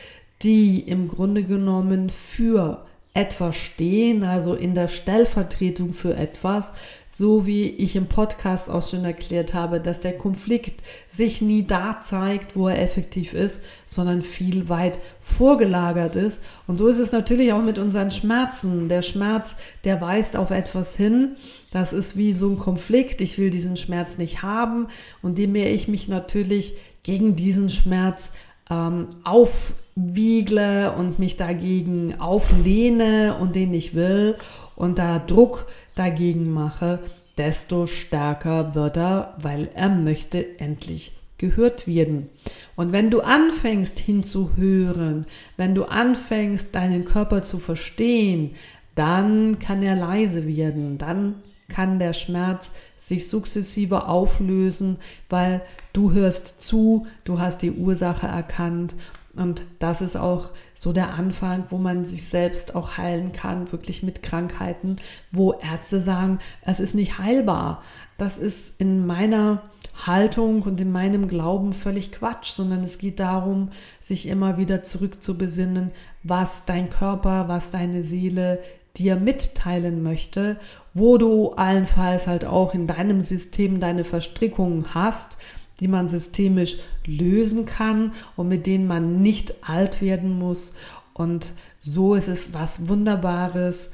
die 0.43 0.81
im 0.81 1.09
Grunde 1.09 1.43
genommen 1.43 2.11
für 2.11 2.87
etwas 3.15 3.57
stehen, 3.57 4.23
also 4.23 4.55
in 4.55 4.75
der 4.75 4.89
Stellvertretung 4.89 5.93
für 5.93 6.15
etwas, 6.17 6.73
so 7.19 7.47
wie 7.47 7.65
ich 7.65 7.97
im 7.97 8.07
Podcast 8.07 8.71
auch 8.71 8.89
schon 8.89 9.05
erklärt 9.05 9.53
habe, 9.53 9.81
dass 9.81 9.99
der 9.99 10.17
Konflikt 10.17 10.85
sich 11.09 11.43
nie 11.43 11.67
da 11.67 12.01
zeigt, 12.01 12.55
wo 12.55 12.69
er 12.69 12.81
effektiv 12.81 13.33
ist, 13.35 13.59
sondern 13.87 14.23
viel 14.23 14.69
weit 14.69 15.01
vorgelagert 15.21 16.15
ist. 16.15 16.41
Und 16.69 16.79
so 16.79 16.87
ist 16.87 16.99
es 16.99 17.11
natürlich 17.11 17.53
auch 17.53 17.63
mit 17.63 17.77
unseren 17.81 18.13
Schmerzen. 18.13 18.89
Der 18.89 19.03
Schmerz, 19.03 19.57
der 19.83 20.01
weist 20.01 20.37
auf 20.37 20.53
etwas 20.53 20.95
hin. 20.97 21.35
Das 21.73 21.93
ist 21.93 22.17
wie 22.17 22.33
so 22.35 22.51
ein 22.51 22.57
Konflikt. 22.57 23.21
Ich 23.21 23.37
will 23.37 23.51
diesen 23.51 23.77
Schmerz 23.77 24.17
nicht 24.17 24.43
haben. 24.43 24.87
Und 25.21 25.41
je 25.41 25.49
mehr 25.49 25.75
ich 25.75 25.89
mich 25.89 26.07
natürlich 26.07 26.75
gegen 27.03 27.35
diesen 27.35 27.69
Schmerz 27.69 28.31
ähm, 28.71 29.09
aufwiegle 29.25 30.93
und 30.93 31.19
mich 31.19 31.37
dagegen 31.37 32.21
auflehne 32.21 33.37
und 33.41 33.57
den 33.57 33.73
ich 33.75 33.95
will 33.95 34.37
und 34.77 34.99
da 34.99 35.19
Druck 35.19 35.67
dagegen 35.95 36.53
mache, 36.53 37.01
desto 37.37 37.87
stärker 37.87 38.75
wird 38.75 38.97
er, 38.97 39.35
weil 39.41 39.71
er 39.75 39.89
möchte 39.89 40.59
endlich 40.59 41.13
gehört 41.39 41.87
werden. 41.87 42.29
Und 42.77 42.93
wenn 42.93 43.11
du 43.11 43.21
anfängst 43.21 43.99
hinzuhören, 43.99 45.27
wenn 45.57 45.75
du 45.75 45.85
anfängst 45.85 46.75
deinen 46.75 47.05
Körper 47.05 47.45
zu 47.45 47.59
verstehen, 47.59 48.51
dann 48.95 49.61
kann 49.61 49.83
er 49.83 49.95
leise 49.95 50.47
werden, 50.47 50.99
dann 50.99 51.37
kann 51.69 51.99
der 51.99 52.13
Schmerz 52.13 52.73
sich 52.97 53.29
sukzessive 53.29 54.07
auflösen, 54.07 54.99
weil 55.29 55.63
du 55.93 56.13
hörst 56.13 56.55
zu, 56.61 57.07
du 57.25 57.41
hast 57.41 57.63
die 57.63 57.73
Ursache 57.73 58.27
erkannt 58.27 58.95
und 59.39 59.63
das 59.79 60.01
ist 60.01 60.17
auch 60.17 60.51
so 60.75 60.93
der 60.93 61.15
Anfang, 61.15 61.67
wo 61.69 61.79
man 61.79 62.05
sich 62.05 62.27
selbst 62.27 62.75
auch 62.75 62.97
heilen 62.97 63.31
kann, 63.31 63.71
wirklich 63.71 64.03
mit 64.03 64.23
Krankheiten, 64.23 64.97
wo 65.31 65.53
Ärzte 65.53 66.01
sagen, 66.01 66.41
es 66.63 66.81
ist 66.81 66.95
nicht 66.97 67.19
heilbar. 67.19 67.83
Das 68.17 68.37
ist 68.37 68.81
in 68.81 69.07
meiner 69.07 69.63
Haltung 70.07 70.63
und 70.63 70.81
in 70.81 70.91
meinem 70.91 71.29
Glauben 71.29 71.73
völlig 71.73 72.11
Quatsch, 72.11 72.53
sondern 72.53 72.83
es 72.83 72.99
geht 72.99 73.21
darum, 73.21 73.71
sich 74.01 74.27
immer 74.27 74.59
wieder 74.59 74.83
zurückzubesinnen, 74.83 75.93
was 76.25 76.65
dein 76.65 76.91
Körper, 76.91 77.47
was 77.47 77.71
deine 77.71 78.03
Seele 78.03 78.59
dir 78.97 79.15
mitteilen 79.15 80.03
möchte, 80.03 80.57
wo 80.99 81.19
du 81.19 81.51
allenfalls 81.51 82.27
halt 82.27 82.45
auch 82.45 82.75
in 82.75 82.87
deinem 82.87 83.23
System 83.23 83.81
deine 83.81 84.05
Verstrickungen 84.05 84.95
hast, 84.95 85.37
die 85.81 85.89
man 85.89 86.09
systemisch 86.09 86.77
lösen 87.07 87.65
kann 87.65 88.13
und 88.37 88.49
mit 88.49 88.67
denen 88.67 88.87
man 88.87 89.23
nicht 89.23 89.69
alt 89.69 90.01
werden 90.01 90.39
muss. 90.39 90.75
Und 91.15 91.53
so 91.81 92.15
ist 92.15 92.29
es 92.29 92.53
was 92.53 92.89
Wunderbares, 92.89 93.91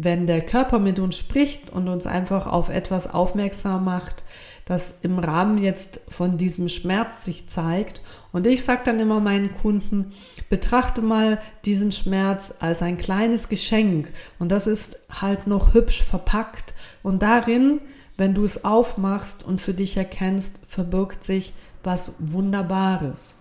wenn 0.00 0.26
der 0.26 0.40
Körper 0.40 0.78
mit 0.78 0.98
uns 0.98 1.18
spricht 1.18 1.70
und 1.70 1.88
uns 1.88 2.06
einfach 2.06 2.46
auf 2.46 2.68
etwas 2.68 3.12
aufmerksam 3.12 3.84
macht, 3.84 4.22
das 4.64 4.98
im 5.02 5.18
Rahmen 5.18 5.58
jetzt 5.58 6.00
von 6.08 6.38
diesem 6.38 6.68
Schmerz 6.68 7.24
sich 7.24 7.48
zeigt. 7.48 8.00
Und 8.32 8.46
ich 8.46 8.62
sage 8.62 8.82
dann 8.84 9.00
immer 9.00 9.18
meinen 9.18 9.52
Kunden, 9.54 10.12
betrachte 10.48 11.02
mal 11.02 11.40
diesen 11.64 11.90
Schmerz 11.90 12.54
als 12.60 12.82
ein 12.82 12.98
kleines 12.98 13.48
Geschenk. 13.48 14.12
Und 14.38 14.50
das 14.52 14.66
ist 14.66 14.98
halt 15.10 15.46
noch 15.46 15.74
hübsch 15.74 16.02
verpackt. 16.02 16.74
Und 17.02 17.22
darin 17.22 17.80
wenn 18.18 18.34
du 18.34 18.44
es 18.44 18.64
aufmachst 18.64 19.44
und 19.44 19.60
für 19.60 19.72
dich 19.72 19.96
erkennst, 19.96 20.58
verbirgt 20.66 21.24
sich 21.24 21.54
was 21.84 22.14
Wunderbares. 22.18 23.34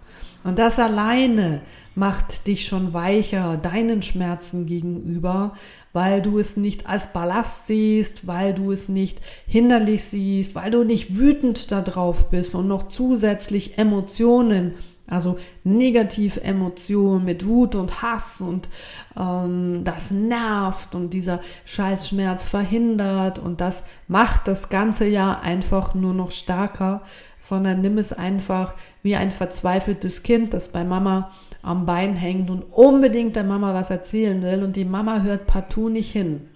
Und 0.44 0.60
das 0.60 0.80
alleine 0.80 1.62
macht 1.98 2.46
dich 2.46 2.66
schon 2.66 2.94
weicher 2.94 3.58
deinen 3.58 4.04
Schmerzen 4.04 4.68
gegenüber, 4.68 5.56
weil 5.94 6.22
du 6.22 6.38
es 6.38 6.56
nicht 6.56 6.88
als 6.88 7.12
Ballast 7.12 7.66
siehst, 7.66 8.28
weil 8.28 8.54
du 8.54 8.72
es 8.72 8.88
nicht 8.88 9.20
hinderlich 9.48 10.04
siehst, 10.04 10.54
weil 10.54 10.70
du 10.70 10.84
nicht 10.84 11.18
wütend 11.18 11.72
darauf 11.72 12.30
bist 12.30 12.54
und 12.54 12.68
noch 12.68 12.90
zusätzlich 12.90 13.80
Emotionen 13.80 14.76
also 15.08 15.38
negative 15.64 16.44
Emotionen 16.44 17.26
mit 17.26 17.46
Wut 17.46 17.76
und 17.76 18.02
Hass 18.02 18.42
und 18.42 18.68
ähm, 19.18 19.84
das 19.84 20.12
nervt 20.12 20.96
und 20.96 21.14
dieser 21.14 21.40
Scheißschmerz 21.66 22.48
verhindert 22.48 23.40
und 23.40 23.62
das 23.62 23.84
macht 24.08 24.48
das 24.48 24.70
ganze 24.70 25.06
ja 25.06 25.40
einfach 25.40 25.96
nur 25.96 26.14
noch 26.14 26.32
stärker, 26.32 27.02
sondern 27.40 27.82
nimm 27.82 27.98
es 27.98 28.12
einfach 28.12 28.76
wie 29.02 29.16
ein 29.16 29.32
verzweifeltes 29.32 30.24
Kind, 30.24 30.54
das 30.54 30.70
bei 30.70 30.84
Mama 30.84 31.32
am 31.62 31.86
Bein 31.86 32.16
hängt 32.16 32.50
und 32.50 32.64
unbedingt 32.64 33.36
der 33.36 33.44
Mama 33.44 33.74
was 33.74 33.90
erzählen 33.90 34.42
will 34.42 34.64
und 34.64 34.76
die 34.76 34.86
Mama 34.86 35.22
hört 35.22 35.48
partout 35.48 35.90
nicht 35.90 36.12
hin. 36.12 36.50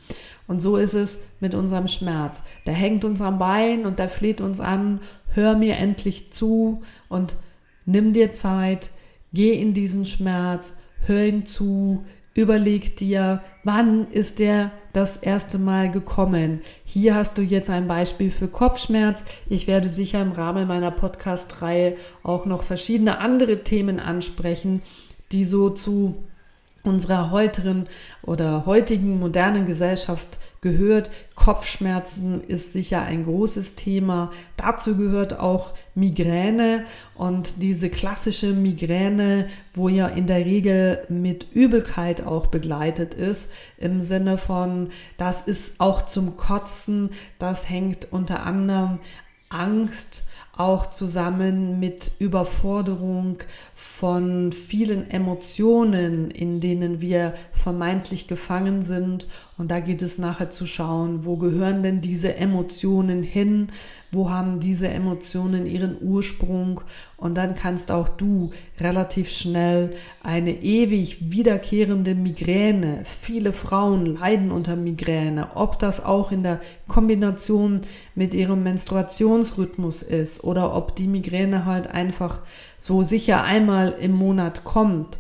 Und 0.48 0.62
so 0.62 0.76
ist 0.76 0.94
es 0.94 1.20
mit 1.40 1.56
unserem 1.56 1.88
Schmerz. 1.88 2.44
Der 2.66 2.74
hängt 2.74 3.06
uns 3.06 3.22
am 3.22 3.40
Bein 3.40 3.86
und 3.86 4.00
der 4.00 4.10
fleht 4.10 4.42
uns 4.42 4.60
an, 4.60 5.00
hör 5.34 5.56
mir 5.56 5.78
endlich 5.78 6.34
zu 6.34 6.82
und 7.08 7.36
Nimm 7.86 8.14
dir 8.14 8.34
Zeit, 8.34 8.90
geh 9.34 9.54
in 9.54 9.74
diesen 9.74 10.06
Schmerz, 10.06 10.74
hör 11.06 11.26
ihn 11.26 11.46
zu, 11.46 12.04
überleg 12.34 12.96
dir, 12.98 13.42
wann 13.64 14.10
ist 14.12 14.40
der 14.40 14.72
das 14.94 15.18
erste 15.18 15.58
Mal 15.58 15.90
gekommen. 15.90 16.62
Hier 16.84 17.16
hast 17.16 17.38
du 17.38 17.42
jetzt 17.42 17.70
ein 17.70 17.88
Beispiel 17.88 18.32
für 18.32 18.48
Kopfschmerz. 18.48 19.24
Ich 19.50 19.68
werde 19.68 19.90
sicher 19.90 20.22
im 20.22 20.34
Rahmen 20.34 20.68
meiner 20.68 20.92
Podcast-Reihe 20.92 21.96
auch 22.24 22.46
noch 22.46 22.64
verschiedene 22.64 23.20
andere 23.20 23.64
Themen 23.64 24.00
ansprechen, 24.00 24.82
die 25.32 25.46
so 25.46 25.70
zu 25.70 26.16
unserer 26.84 27.32
heutigen 27.32 27.88
oder 28.24 28.66
heutigen 28.66 29.20
modernen 29.20 29.66
Gesellschaft 29.66 30.40
gehört. 30.62 31.10
Kopfschmerzen 31.36 32.44
ist 32.44 32.74
sicher 32.74 33.02
ein 33.02 33.24
großes 33.24 33.76
Thema. 33.76 34.32
Dazu 34.58 34.96
gehört 34.96 35.40
auch 35.40 35.74
Migräne 35.96 36.86
und 37.16 37.62
diese 37.62 37.90
klassische 37.90 38.54
Migräne, 38.54 39.48
wo 39.74 39.90
ja 39.90 40.08
in 40.08 40.28
der 40.28 40.46
Regel 40.46 41.04
mit 41.10 41.48
Übelkeit 41.52 42.26
auch 42.26 42.48
begleitet 42.48 43.14
ist, 43.14 43.50
im 43.78 44.02
Sinne 44.02 44.38
von, 44.38 44.90
das 45.18 45.42
ist 45.42 45.80
auch 45.80 46.06
zum 46.06 46.38
Kotzen, 46.38 47.10
das 47.40 47.70
hängt 47.70 48.12
unter 48.12 48.44
anderem 48.44 49.00
Angst, 49.50 50.24
auch 50.56 50.90
zusammen 50.90 51.80
mit 51.80 52.12
Überforderung 52.20 53.38
von 53.76 54.52
vielen 54.52 55.10
Emotionen, 55.10 56.30
in 56.30 56.60
denen 56.60 57.00
wir 57.02 57.34
vermeintlich 57.54 58.28
gefangen 58.28 58.84
sind. 58.84 59.28
Und 59.58 59.72
da 59.72 59.80
geht 59.80 60.02
es 60.02 60.18
nachher 60.18 60.52
zu 60.52 60.66
schauen, 60.68 61.26
wo 61.26 61.38
gehören 61.38 61.84
denn 61.84 62.02
diese 62.02 62.36
Emotionen 62.36 63.24
hin? 63.24 63.70
Wo 64.14 64.30
haben 64.30 64.60
diese 64.60 64.90
Emotionen 64.90 65.66
ihren 65.66 65.98
Ursprung? 66.02 66.82
Und 67.16 67.36
dann 67.36 67.56
kannst 67.56 67.92
auch 67.92 68.10
du 68.10 68.52
relativ 68.80 69.30
schnell 69.30 69.96
eine 70.22 70.52
ewig 70.52 71.32
wiederkehrende 71.32 72.14
Migräne, 72.14 73.04
viele 73.06 73.54
Frauen 73.54 74.06
leiden 74.06 74.52
unter 74.52 74.76
Migräne, 74.76 75.56
ob 75.56 75.80
das 75.80 76.04
auch 76.04 76.32
in 76.32 76.44
der 76.44 76.60
Kombination 76.90 77.82
mit 78.14 78.34
ihrem 78.34 78.64
Menstruationsrhythmus 78.64 80.02
ist 80.02 80.44
oder 80.44 80.76
ob 80.76 80.96
die 80.96 81.08
Migräne 81.08 81.66
halt 81.66 81.88
einfach 81.88 82.42
so 82.78 83.04
sicher 83.04 83.44
einmal 83.44 83.96
im 84.00 84.12
Monat 84.12 84.66
kommt, 84.66 85.20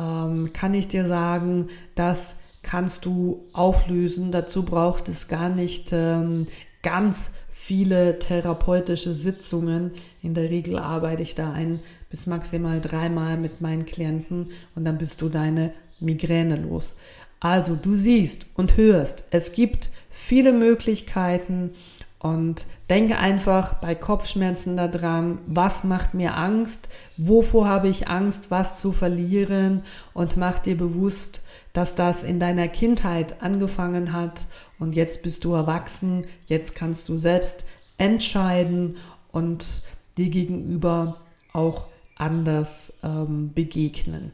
ähm, 0.00 0.52
kann 0.52 0.74
ich 0.74 0.88
dir 0.88 1.06
sagen, 1.06 1.68
das 1.94 2.36
kannst 2.64 3.04
du 3.04 3.44
auflösen. 3.52 4.32
Dazu 4.32 4.64
braucht 4.64 5.08
es 5.08 5.28
gar 5.28 5.50
nicht 5.50 5.90
ähm, 5.92 6.46
ganz 6.82 7.30
viele 7.56 8.18
therapeutische 8.18 9.14
Sitzungen. 9.14 9.92
In 10.20 10.34
der 10.34 10.50
Regel 10.50 10.76
arbeite 10.76 11.22
ich 11.22 11.36
da 11.36 11.52
ein 11.52 11.80
bis 12.10 12.26
maximal 12.26 12.80
dreimal 12.80 13.38
mit 13.38 13.60
meinen 13.60 13.86
Klienten 13.86 14.50
und 14.74 14.84
dann 14.84 14.98
bist 14.98 15.22
du 15.22 15.28
deine 15.28 15.72
Migräne 16.00 16.56
los. 16.56 16.96
Also 17.38 17.76
du 17.76 17.96
siehst 17.96 18.46
und 18.54 18.76
hörst, 18.76 19.24
es 19.30 19.52
gibt 19.52 19.90
viele 20.10 20.52
Möglichkeiten 20.52 21.70
und 22.18 22.66
denke 22.90 23.18
einfach 23.18 23.74
bei 23.74 23.94
Kopfschmerzen 23.94 24.76
daran, 24.76 25.38
was 25.46 25.84
macht 25.84 26.12
mir 26.12 26.36
Angst, 26.36 26.88
wovor 27.16 27.68
habe 27.68 27.88
ich 27.88 28.08
Angst, 28.08 28.50
was 28.50 28.76
zu 28.76 28.92
verlieren 28.92 29.84
und 30.12 30.36
mach 30.36 30.58
dir 30.58 30.76
bewusst, 30.76 31.43
dass 31.74 31.94
das 31.94 32.24
in 32.24 32.40
deiner 32.40 32.68
Kindheit 32.68 33.42
angefangen 33.42 34.14
hat 34.14 34.46
und 34.78 34.94
jetzt 34.94 35.22
bist 35.22 35.44
du 35.44 35.52
erwachsen, 35.52 36.24
jetzt 36.46 36.74
kannst 36.74 37.10
du 37.10 37.16
selbst 37.18 37.66
entscheiden 37.98 38.96
und 39.30 39.82
dir 40.16 40.30
gegenüber 40.30 41.20
auch 41.52 41.86
anders 42.16 42.94
ähm, 43.02 43.52
begegnen. 43.52 44.32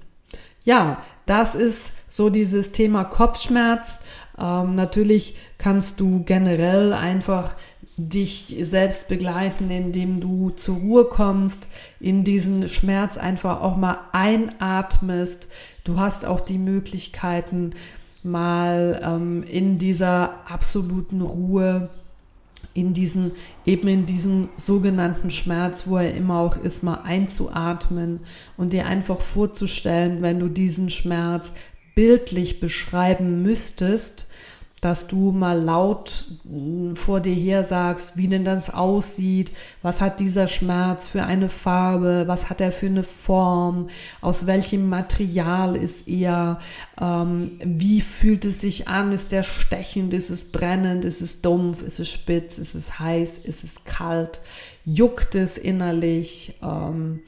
Ja, 0.64 1.02
das 1.26 1.54
ist 1.54 1.92
so 2.08 2.28
dieses 2.28 2.72
Thema 2.72 3.04
Kopfschmerz. 3.04 4.00
Ähm, 4.38 4.74
natürlich 4.74 5.36
kannst 5.56 5.98
du 6.00 6.22
generell 6.24 6.92
einfach 6.92 7.54
dich 8.08 8.56
selbst 8.62 9.08
begleiten, 9.08 9.70
indem 9.70 10.20
du 10.20 10.50
zur 10.50 10.76
Ruhe 10.76 11.04
kommst, 11.04 11.68
in 11.98 12.24
diesen 12.24 12.68
Schmerz 12.68 13.18
einfach 13.18 13.60
auch 13.60 13.76
mal 13.76 13.98
einatmest. 14.12 15.48
Du 15.84 15.98
hast 15.98 16.24
auch 16.24 16.40
die 16.40 16.58
Möglichkeiten, 16.58 17.72
mal 18.22 19.00
ähm, 19.02 19.42
in 19.44 19.78
dieser 19.78 20.50
absoluten 20.50 21.22
Ruhe, 21.22 21.88
in 22.74 22.94
diesen, 22.94 23.32
eben 23.66 23.88
in 23.88 24.06
diesen 24.06 24.48
sogenannten 24.56 25.30
Schmerz, 25.30 25.86
wo 25.86 25.96
er 25.96 26.14
immer 26.14 26.38
auch 26.38 26.56
ist, 26.56 26.82
mal 26.82 27.00
einzuatmen 27.02 28.20
und 28.56 28.72
dir 28.72 28.86
einfach 28.86 29.20
vorzustellen, 29.20 30.22
wenn 30.22 30.38
du 30.38 30.48
diesen 30.48 30.90
Schmerz 30.90 31.52
bildlich 31.94 32.60
beschreiben 32.60 33.42
müsstest, 33.42 34.26
dass 34.80 35.06
du 35.06 35.30
mal 35.32 35.60
laut 35.60 36.28
hm, 36.48 36.96
vor 36.96 37.20
dir 37.20 37.34
her 37.34 37.64
sagst, 37.64 38.16
wie 38.16 38.28
denn 38.28 38.44
das 38.44 38.72
aussieht, 38.72 39.52
was 39.82 40.00
hat 40.00 40.20
dieser 40.20 40.48
Schmerz 40.48 41.08
für 41.08 41.24
eine 41.24 41.48
Farbe, 41.50 42.24
was 42.26 42.48
hat 42.48 42.60
er 42.60 42.72
für 42.72 42.86
eine 42.86 43.02
Form, 43.02 43.88
aus 44.22 44.46
welchem 44.46 44.88
Material 44.88 45.76
ist 45.76 46.08
er, 46.08 46.60
ähm, 47.00 47.58
wie 47.62 48.00
fühlt 48.00 48.44
es 48.44 48.60
sich 48.60 48.88
an, 48.88 49.12
ist 49.12 49.32
der 49.32 49.42
stechend, 49.42 50.14
ist 50.14 50.30
es 50.30 50.50
brennend, 50.50 51.04
ist 51.04 51.20
es 51.20 51.42
dumpf, 51.42 51.82
ist 51.82 52.00
es 52.00 52.08
spitz, 52.08 52.56
ist 52.56 52.74
es 52.74 52.98
heiß, 52.98 53.38
ist 53.38 53.64
es 53.64 53.84
kalt, 53.84 54.40
juckt 54.86 55.34
es 55.34 55.58
innerlich? 55.58 56.56
Ähm, 56.62 57.20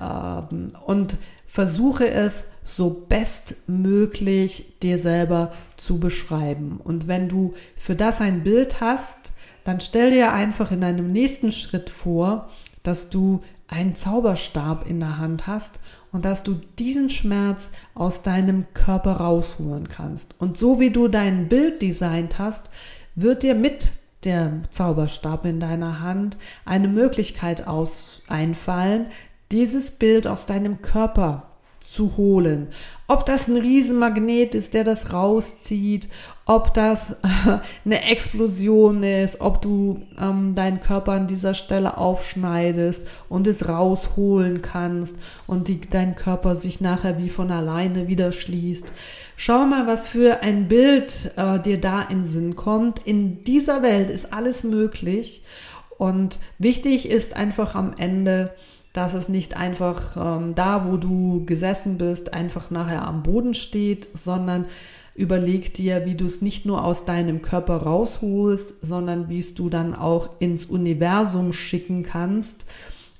ähm, 0.00 0.72
und 0.86 1.16
versuche 1.54 2.10
es 2.10 2.46
so 2.64 3.06
bestmöglich 3.08 4.76
dir 4.82 4.98
selber 4.98 5.52
zu 5.76 6.00
beschreiben. 6.00 6.80
Und 6.82 7.06
wenn 7.06 7.28
du 7.28 7.54
für 7.76 7.94
das 7.94 8.20
ein 8.20 8.42
Bild 8.42 8.80
hast, 8.80 9.32
dann 9.62 9.80
stell 9.80 10.10
dir 10.10 10.32
einfach 10.32 10.72
in 10.72 10.82
einem 10.82 11.12
nächsten 11.12 11.52
Schritt 11.52 11.90
vor, 11.90 12.48
dass 12.82 13.08
du 13.08 13.40
einen 13.68 13.94
Zauberstab 13.94 14.90
in 14.90 14.98
der 14.98 15.18
Hand 15.18 15.46
hast 15.46 15.78
und 16.10 16.24
dass 16.24 16.42
du 16.42 16.60
diesen 16.80 17.08
Schmerz 17.08 17.70
aus 17.94 18.22
deinem 18.22 18.66
Körper 18.74 19.18
rausholen 19.18 19.88
kannst. 19.88 20.34
Und 20.40 20.58
so 20.58 20.80
wie 20.80 20.90
du 20.90 21.06
dein 21.06 21.48
Bild 21.48 21.82
designt 21.82 22.40
hast, 22.40 22.68
wird 23.14 23.44
dir 23.44 23.54
mit 23.54 23.92
der 24.24 24.54
Zauberstab 24.72 25.44
in 25.44 25.60
deiner 25.60 26.00
Hand 26.00 26.36
eine 26.64 26.88
Möglichkeit 26.88 27.68
aus 27.68 28.22
einfallen, 28.26 29.06
dieses 29.52 29.90
Bild 29.90 30.26
aus 30.26 30.46
deinem 30.46 30.82
Körper 30.82 31.54
zu 31.94 32.16
holen. 32.16 32.68
Ob 33.06 33.24
das 33.26 33.46
ein 33.46 33.56
Riesenmagnet 33.56 34.54
ist, 34.54 34.74
der 34.74 34.82
das 34.82 35.12
rauszieht, 35.12 36.08
ob 36.46 36.74
das 36.74 37.16
eine 37.84 38.02
Explosion 38.04 39.02
ist, 39.02 39.40
ob 39.40 39.62
du 39.62 40.00
ähm, 40.18 40.54
deinen 40.54 40.80
Körper 40.80 41.12
an 41.12 41.26
dieser 41.26 41.54
Stelle 41.54 41.96
aufschneidest 41.96 43.06
und 43.28 43.46
es 43.46 43.68
rausholen 43.68 44.60
kannst 44.60 45.16
und 45.46 45.68
die, 45.68 45.80
dein 45.80 46.16
Körper 46.16 46.56
sich 46.56 46.80
nachher 46.80 47.18
wie 47.18 47.28
von 47.28 47.50
alleine 47.50 48.08
wieder 48.08 48.32
schließt. 48.32 48.86
Schau 49.36 49.64
mal, 49.66 49.86
was 49.86 50.08
für 50.08 50.40
ein 50.42 50.66
Bild 50.66 51.32
äh, 51.36 51.60
dir 51.60 51.80
da 51.80 52.02
in 52.02 52.24
Sinn 52.24 52.56
kommt. 52.56 53.06
In 53.06 53.44
dieser 53.44 53.82
Welt 53.82 54.10
ist 54.10 54.32
alles 54.32 54.64
möglich 54.64 55.42
und 55.96 56.40
wichtig 56.58 57.08
ist 57.08 57.36
einfach 57.36 57.74
am 57.74 57.94
Ende, 57.98 58.54
dass 58.94 59.12
es 59.12 59.28
nicht 59.28 59.56
einfach 59.56 60.16
ähm, 60.16 60.54
da, 60.54 60.88
wo 60.88 60.96
du 60.96 61.44
gesessen 61.44 61.98
bist, 61.98 62.32
einfach 62.32 62.70
nachher 62.70 63.06
am 63.06 63.22
Boden 63.22 63.52
steht, 63.52 64.08
sondern 64.14 64.64
überleg 65.16 65.74
dir, 65.74 66.06
wie 66.06 66.14
du 66.14 66.24
es 66.24 66.40
nicht 66.40 66.64
nur 66.64 66.84
aus 66.84 67.04
deinem 67.04 67.42
Körper 67.42 67.78
rausholst, 67.78 68.74
sondern 68.80 69.28
wie 69.28 69.38
es 69.38 69.54
du 69.54 69.68
dann 69.68 69.94
auch 69.94 70.30
ins 70.38 70.66
Universum 70.66 71.52
schicken 71.52 72.04
kannst 72.04 72.64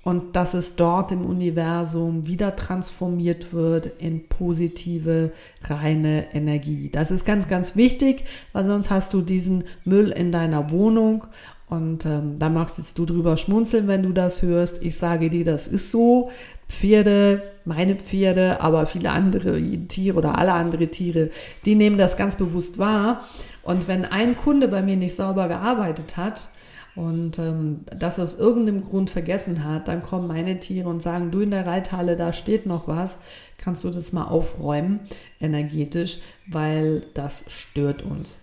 und 0.05 0.37
dass 0.37 0.55
es 0.55 0.77
dort 0.77 1.11
im 1.13 1.25
Universum 1.25 2.27
wieder 2.27 2.55
transformiert 2.55 3.53
wird 3.53 3.87
in 3.99 4.29
positive, 4.29 5.33
reine 5.65 6.33
Energie. 6.35 6.91
Das 6.93 7.11
ist 7.11 7.25
ganz, 7.25 7.49
ganz 7.49 7.75
wichtig, 7.75 8.25
weil 8.53 8.67
sonst 8.67 8.91
hast 8.91 9.15
du 9.15 9.23
diesen 9.23 9.65
Müll 9.85 10.11
in 10.11 10.31
deiner 10.31 10.71
Wohnung 10.71 11.27
und 11.69 12.05
ähm, 12.05 12.39
da 12.39 12.49
magst 12.51 12.79
jetzt 12.79 12.99
du 12.99 13.07
drüber 13.07 13.37
schmunzeln, 13.37 13.89
wenn 13.89 14.03
du 14.03 14.13
das 14.13 14.43
hörst. 14.43 14.83
Ich 14.83 14.97
sage 14.97 15.31
dir, 15.31 15.45
das 15.45 15.67
ist 15.67 15.91
so. 15.91 16.31
Pferde, 16.69 17.43
meine 17.65 17.97
Pferde, 17.97 18.61
aber 18.61 18.87
viele 18.87 19.11
andere 19.11 19.61
Tiere 19.87 20.17
oder 20.17 20.39
alle 20.39 20.53
andere 20.53 20.89
Tiere, 20.89 21.31
die 21.65 21.75
nehmen 21.75 21.99
das 21.99 22.17
ganz 22.17 22.37
bewusst 22.37 22.79
wahr. 22.79 23.23
Und 23.63 23.87
wenn 23.87 24.05
ein 24.05 24.37
Kunde 24.37 24.69
bei 24.69 24.83
mir 24.83 24.97
nicht 24.97 25.15
sauber 25.15 25.49
gearbeitet 25.49 26.17
hat 26.17 26.49
und 26.97 27.39
ähm, 27.39 27.81
das 27.99 28.19
aus 28.19 28.39
irgendeinem 28.39 28.83
Grund 28.83 29.11
vergessen 29.11 29.65
hat, 29.65 29.89
dann 29.89 30.03
kommen 30.03 30.27
meine 30.27 30.59
Tiere 30.59 30.89
und 30.89 31.03
sagen, 31.03 31.31
du 31.31 31.41
in 31.41 31.51
der 31.51 31.67
Reithalle, 31.67 32.17
da 32.17 32.33
steht 32.33 32.67
noch 32.67 32.89
was, 32.89 33.17
kannst 33.59 33.85
du 33.85 33.91
das 33.91 34.13
mal 34.13 34.25
aufräumen 34.25 35.01
energetisch, 35.41 36.21
weil 36.47 37.03
das 37.15 37.45
stört 37.49 38.03
uns. 38.03 38.39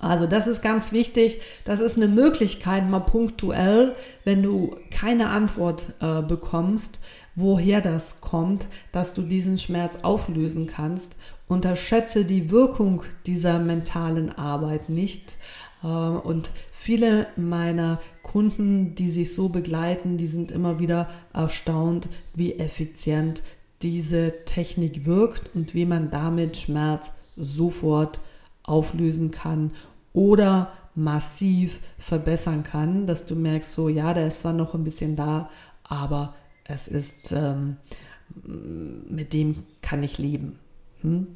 Also 0.00 0.26
das 0.26 0.46
ist 0.46 0.62
ganz 0.62 0.92
wichtig. 0.92 1.40
Das 1.64 1.80
ist 1.80 1.96
eine 1.96 2.08
Möglichkeit, 2.08 2.88
mal 2.88 3.00
punktuell, 3.00 3.94
wenn 4.24 4.42
du 4.42 4.76
keine 4.90 5.30
Antwort 5.30 5.94
äh, 6.00 6.22
bekommst, 6.22 7.00
woher 7.34 7.80
das 7.80 8.20
kommt, 8.20 8.68
dass 8.92 9.14
du 9.14 9.22
diesen 9.22 9.58
Schmerz 9.58 9.98
auflösen 10.02 10.66
kannst. 10.66 11.16
Unterschätze 11.46 12.24
die 12.24 12.50
Wirkung 12.50 13.02
dieser 13.26 13.58
mentalen 13.58 14.30
Arbeit 14.30 14.90
nicht. 14.90 15.38
Äh, 15.82 15.86
und 15.86 16.50
viele 16.70 17.28
meiner 17.36 18.00
Kunden, 18.22 18.94
die 18.94 19.10
sich 19.10 19.34
so 19.34 19.48
begleiten, 19.48 20.18
die 20.18 20.26
sind 20.26 20.52
immer 20.52 20.80
wieder 20.80 21.08
erstaunt, 21.32 22.08
wie 22.34 22.58
effizient 22.58 23.42
diese 23.80 24.44
Technik 24.44 25.06
wirkt 25.06 25.54
und 25.54 25.74
wie 25.74 25.86
man 25.86 26.10
damit 26.10 26.56
Schmerz 26.56 27.12
sofort 27.36 28.20
auflösen 28.68 29.30
kann 29.30 29.72
oder 30.12 30.72
massiv 30.94 31.78
verbessern 31.98 32.64
kann, 32.64 33.06
dass 33.06 33.24
du 33.24 33.36
merkst, 33.36 33.72
so 33.72 33.88
ja, 33.88 34.12
der 34.14 34.28
ist 34.28 34.40
zwar 34.40 34.52
noch 34.52 34.74
ein 34.74 34.84
bisschen 34.84 35.16
da, 35.16 35.48
aber 35.84 36.34
es 36.64 36.88
ist, 36.88 37.32
ähm, 37.32 37.76
mit 39.08 39.32
dem 39.32 39.64
kann 39.80 40.02
ich 40.02 40.18
leben. 40.18 40.58
Hm? 41.02 41.28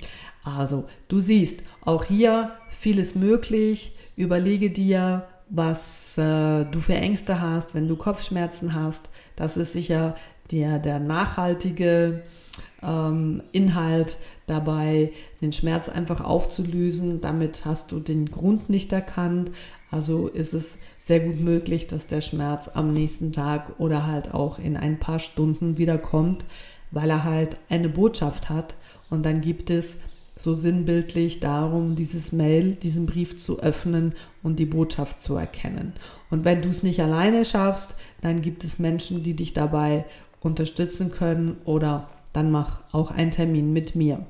Also, 0.42 0.88
du 1.08 1.20
siehst, 1.20 1.62
auch 1.80 2.04
hier 2.04 2.52
vieles 2.68 3.14
möglich. 3.14 3.92
Überlege 4.16 4.70
dir, 4.70 5.26
was 5.48 6.18
äh, 6.18 6.64
du 6.64 6.80
für 6.80 6.94
Ängste 6.94 7.40
hast, 7.40 7.74
wenn 7.74 7.88
du 7.88 7.96
Kopfschmerzen 7.96 8.74
hast. 8.74 9.10
Das 9.36 9.56
ist 9.56 9.72
sicher 9.72 10.16
der, 10.52 10.78
der 10.78 11.00
nachhaltige 11.00 12.22
ähm, 12.82 13.42
Inhalt 13.52 14.18
dabei, 14.46 15.12
den 15.40 15.52
Schmerz 15.52 15.88
einfach 15.88 16.22
aufzulösen. 16.22 17.20
Damit 17.20 17.64
hast 17.64 17.92
du 17.92 18.00
den 18.00 18.26
Grund 18.26 18.68
nicht 18.68 18.92
erkannt. 18.92 19.50
Also 19.90 20.28
ist 20.28 20.52
es 20.52 20.78
sehr 20.98 21.20
gut 21.20 21.40
möglich, 21.40 21.86
dass 21.86 22.06
der 22.06 22.20
Schmerz 22.20 22.68
am 22.72 22.92
nächsten 22.92 23.32
Tag 23.32 23.80
oder 23.80 24.06
halt 24.06 24.34
auch 24.34 24.58
in 24.58 24.76
ein 24.76 25.00
paar 25.00 25.18
Stunden 25.18 25.78
wiederkommt, 25.78 26.44
weil 26.90 27.10
er 27.10 27.24
halt 27.24 27.56
eine 27.68 27.88
Botschaft 27.88 28.50
hat. 28.50 28.74
Und 29.10 29.24
dann 29.26 29.40
gibt 29.40 29.70
es 29.70 29.98
so 30.36 30.54
sinnbildlich 30.54 31.40
darum, 31.40 31.94
dieses 31.94 32.32
Mail, 32.32 32.74
diesen 32.74 33.06
Brief 33.06 33.36
zu 33.36 33.60
öffnen 33.60 34.14
und 34.42 34.58
die 34.58 34.66
Botschaft 34.66 35.22
zu 35.22 35.36
erkennen. 35.36 35.92
Und 36.30 36.44
wenn 36.44 36.62
du 36.62 36.68
es 36.68 36.82
nicht 36.82 37.00
alleine 37.00 37.44
schaffst, 37.44 37.94
dann 38.22 38.40
gibt 38.40 38.64
es 38.64 38.78
Menschen, 38.78 39.22
die 39.22 39.34
dich 39.34 39.52
dabei 39.52 40.04
unterstützen 40.42 41.10
können 41.10 41.56
oder 41.64 42.08
dann 42.32 42.50
mach 42.50 42.80
auch 42.92 43.10
einen 43.10 43.30
Termin 43.30 43.72
mit 43.72 43.94
mir. 43.94 44.24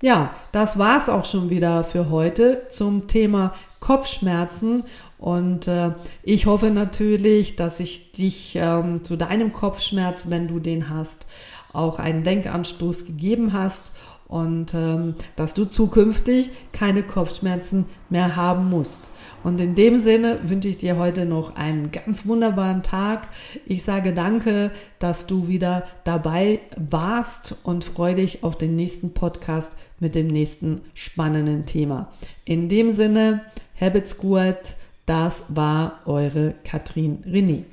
Ja, 0.00 0.34
das 0.50 0.78
war 0.78 0.98
es 0.98 1.08
auch 1.08 1.24
schon 1.24 1.48
wieder 1.48 1.84
für 1.84 2.10
heute 2.10 2.66
zum 2.70 3.06
Thema 3.06 3.54
Kopfschmerzen. 3.78 4.82
Und 5.18 5.68
äh, 5.68 5.92
ich 6.24 6.46
hoffe 6.46 6.70
natürlich, 6.70 7.54
dass 7.54 7.78
ich 7.78 8.10
dich 8.10 8.56
ähm, 8.56 9.04
zu 9.04 9.16
deinem 9.16 9.52
Kopfschmerz, 9.52 10.28
wenn 10.28 10.48
du 10.48 10.58
den 10.58 10.88
hast, 10.90 11.26
auch 11.72 12.00
einen 12.00 12.24
Denkanstoß 12.24 13.06
gegeben 13.06 13.52
hast 13.52 13.92
und 14.32 14.72
ähm, 14.72 15.14
dass 15.36 15.52
du 15.52 15.66
zukünftig 15.66 16.50
keine 16.72 17.02
Kopfschmerzen 17.02 17.84
mehr 18.08 18.34
haben 18.34 18.70
musst. 18.70 19.10
Und 19.44 19.60
in 19.60 19.74
dem 19.74 20.00
Sinne 20.00 20.40
wünsche 20.44 20.68
ich 20.68 20.78
dir 20.78 20.96
heute 20.96 21.26
noch 21.26 21.54
einen 21.54 21.92
ganz 21.92 22.26
wunderbaren 22.26 22.82
Tag. 22.82 23.28
Ich 23.66 23.82
sage 23.82 24.14
danke, 24.14 24.70
dass 24.98 25.26
du 25.26 25.48
wieder 25.48 25.84
dabei 26.04 26.60
warst 26.78 27.56
und 27.62 27.84
freue 27.84 28.14
dich 28.14 28.42
auf 28.42 28.56
den 28.56 28.74
nächsten 28.74 29.12
Podcast 29.12 29.76
mit 30.00 30.14
dem 30.14 30.28
nächsten 30.28 30.80
spannenden 30.94 31.66
Thema. 31.66 32.10
In 32.46 32.70
dem 32.70 32.94
Sinne, 32.94 33.42
habt's 33.78 34.16
gut. 34.16 34.76
Das 35.04 35.44
war 35.48 36.00
eure 36.06 36.54
Katrin 36.64 37.18
René. 37.26 37.64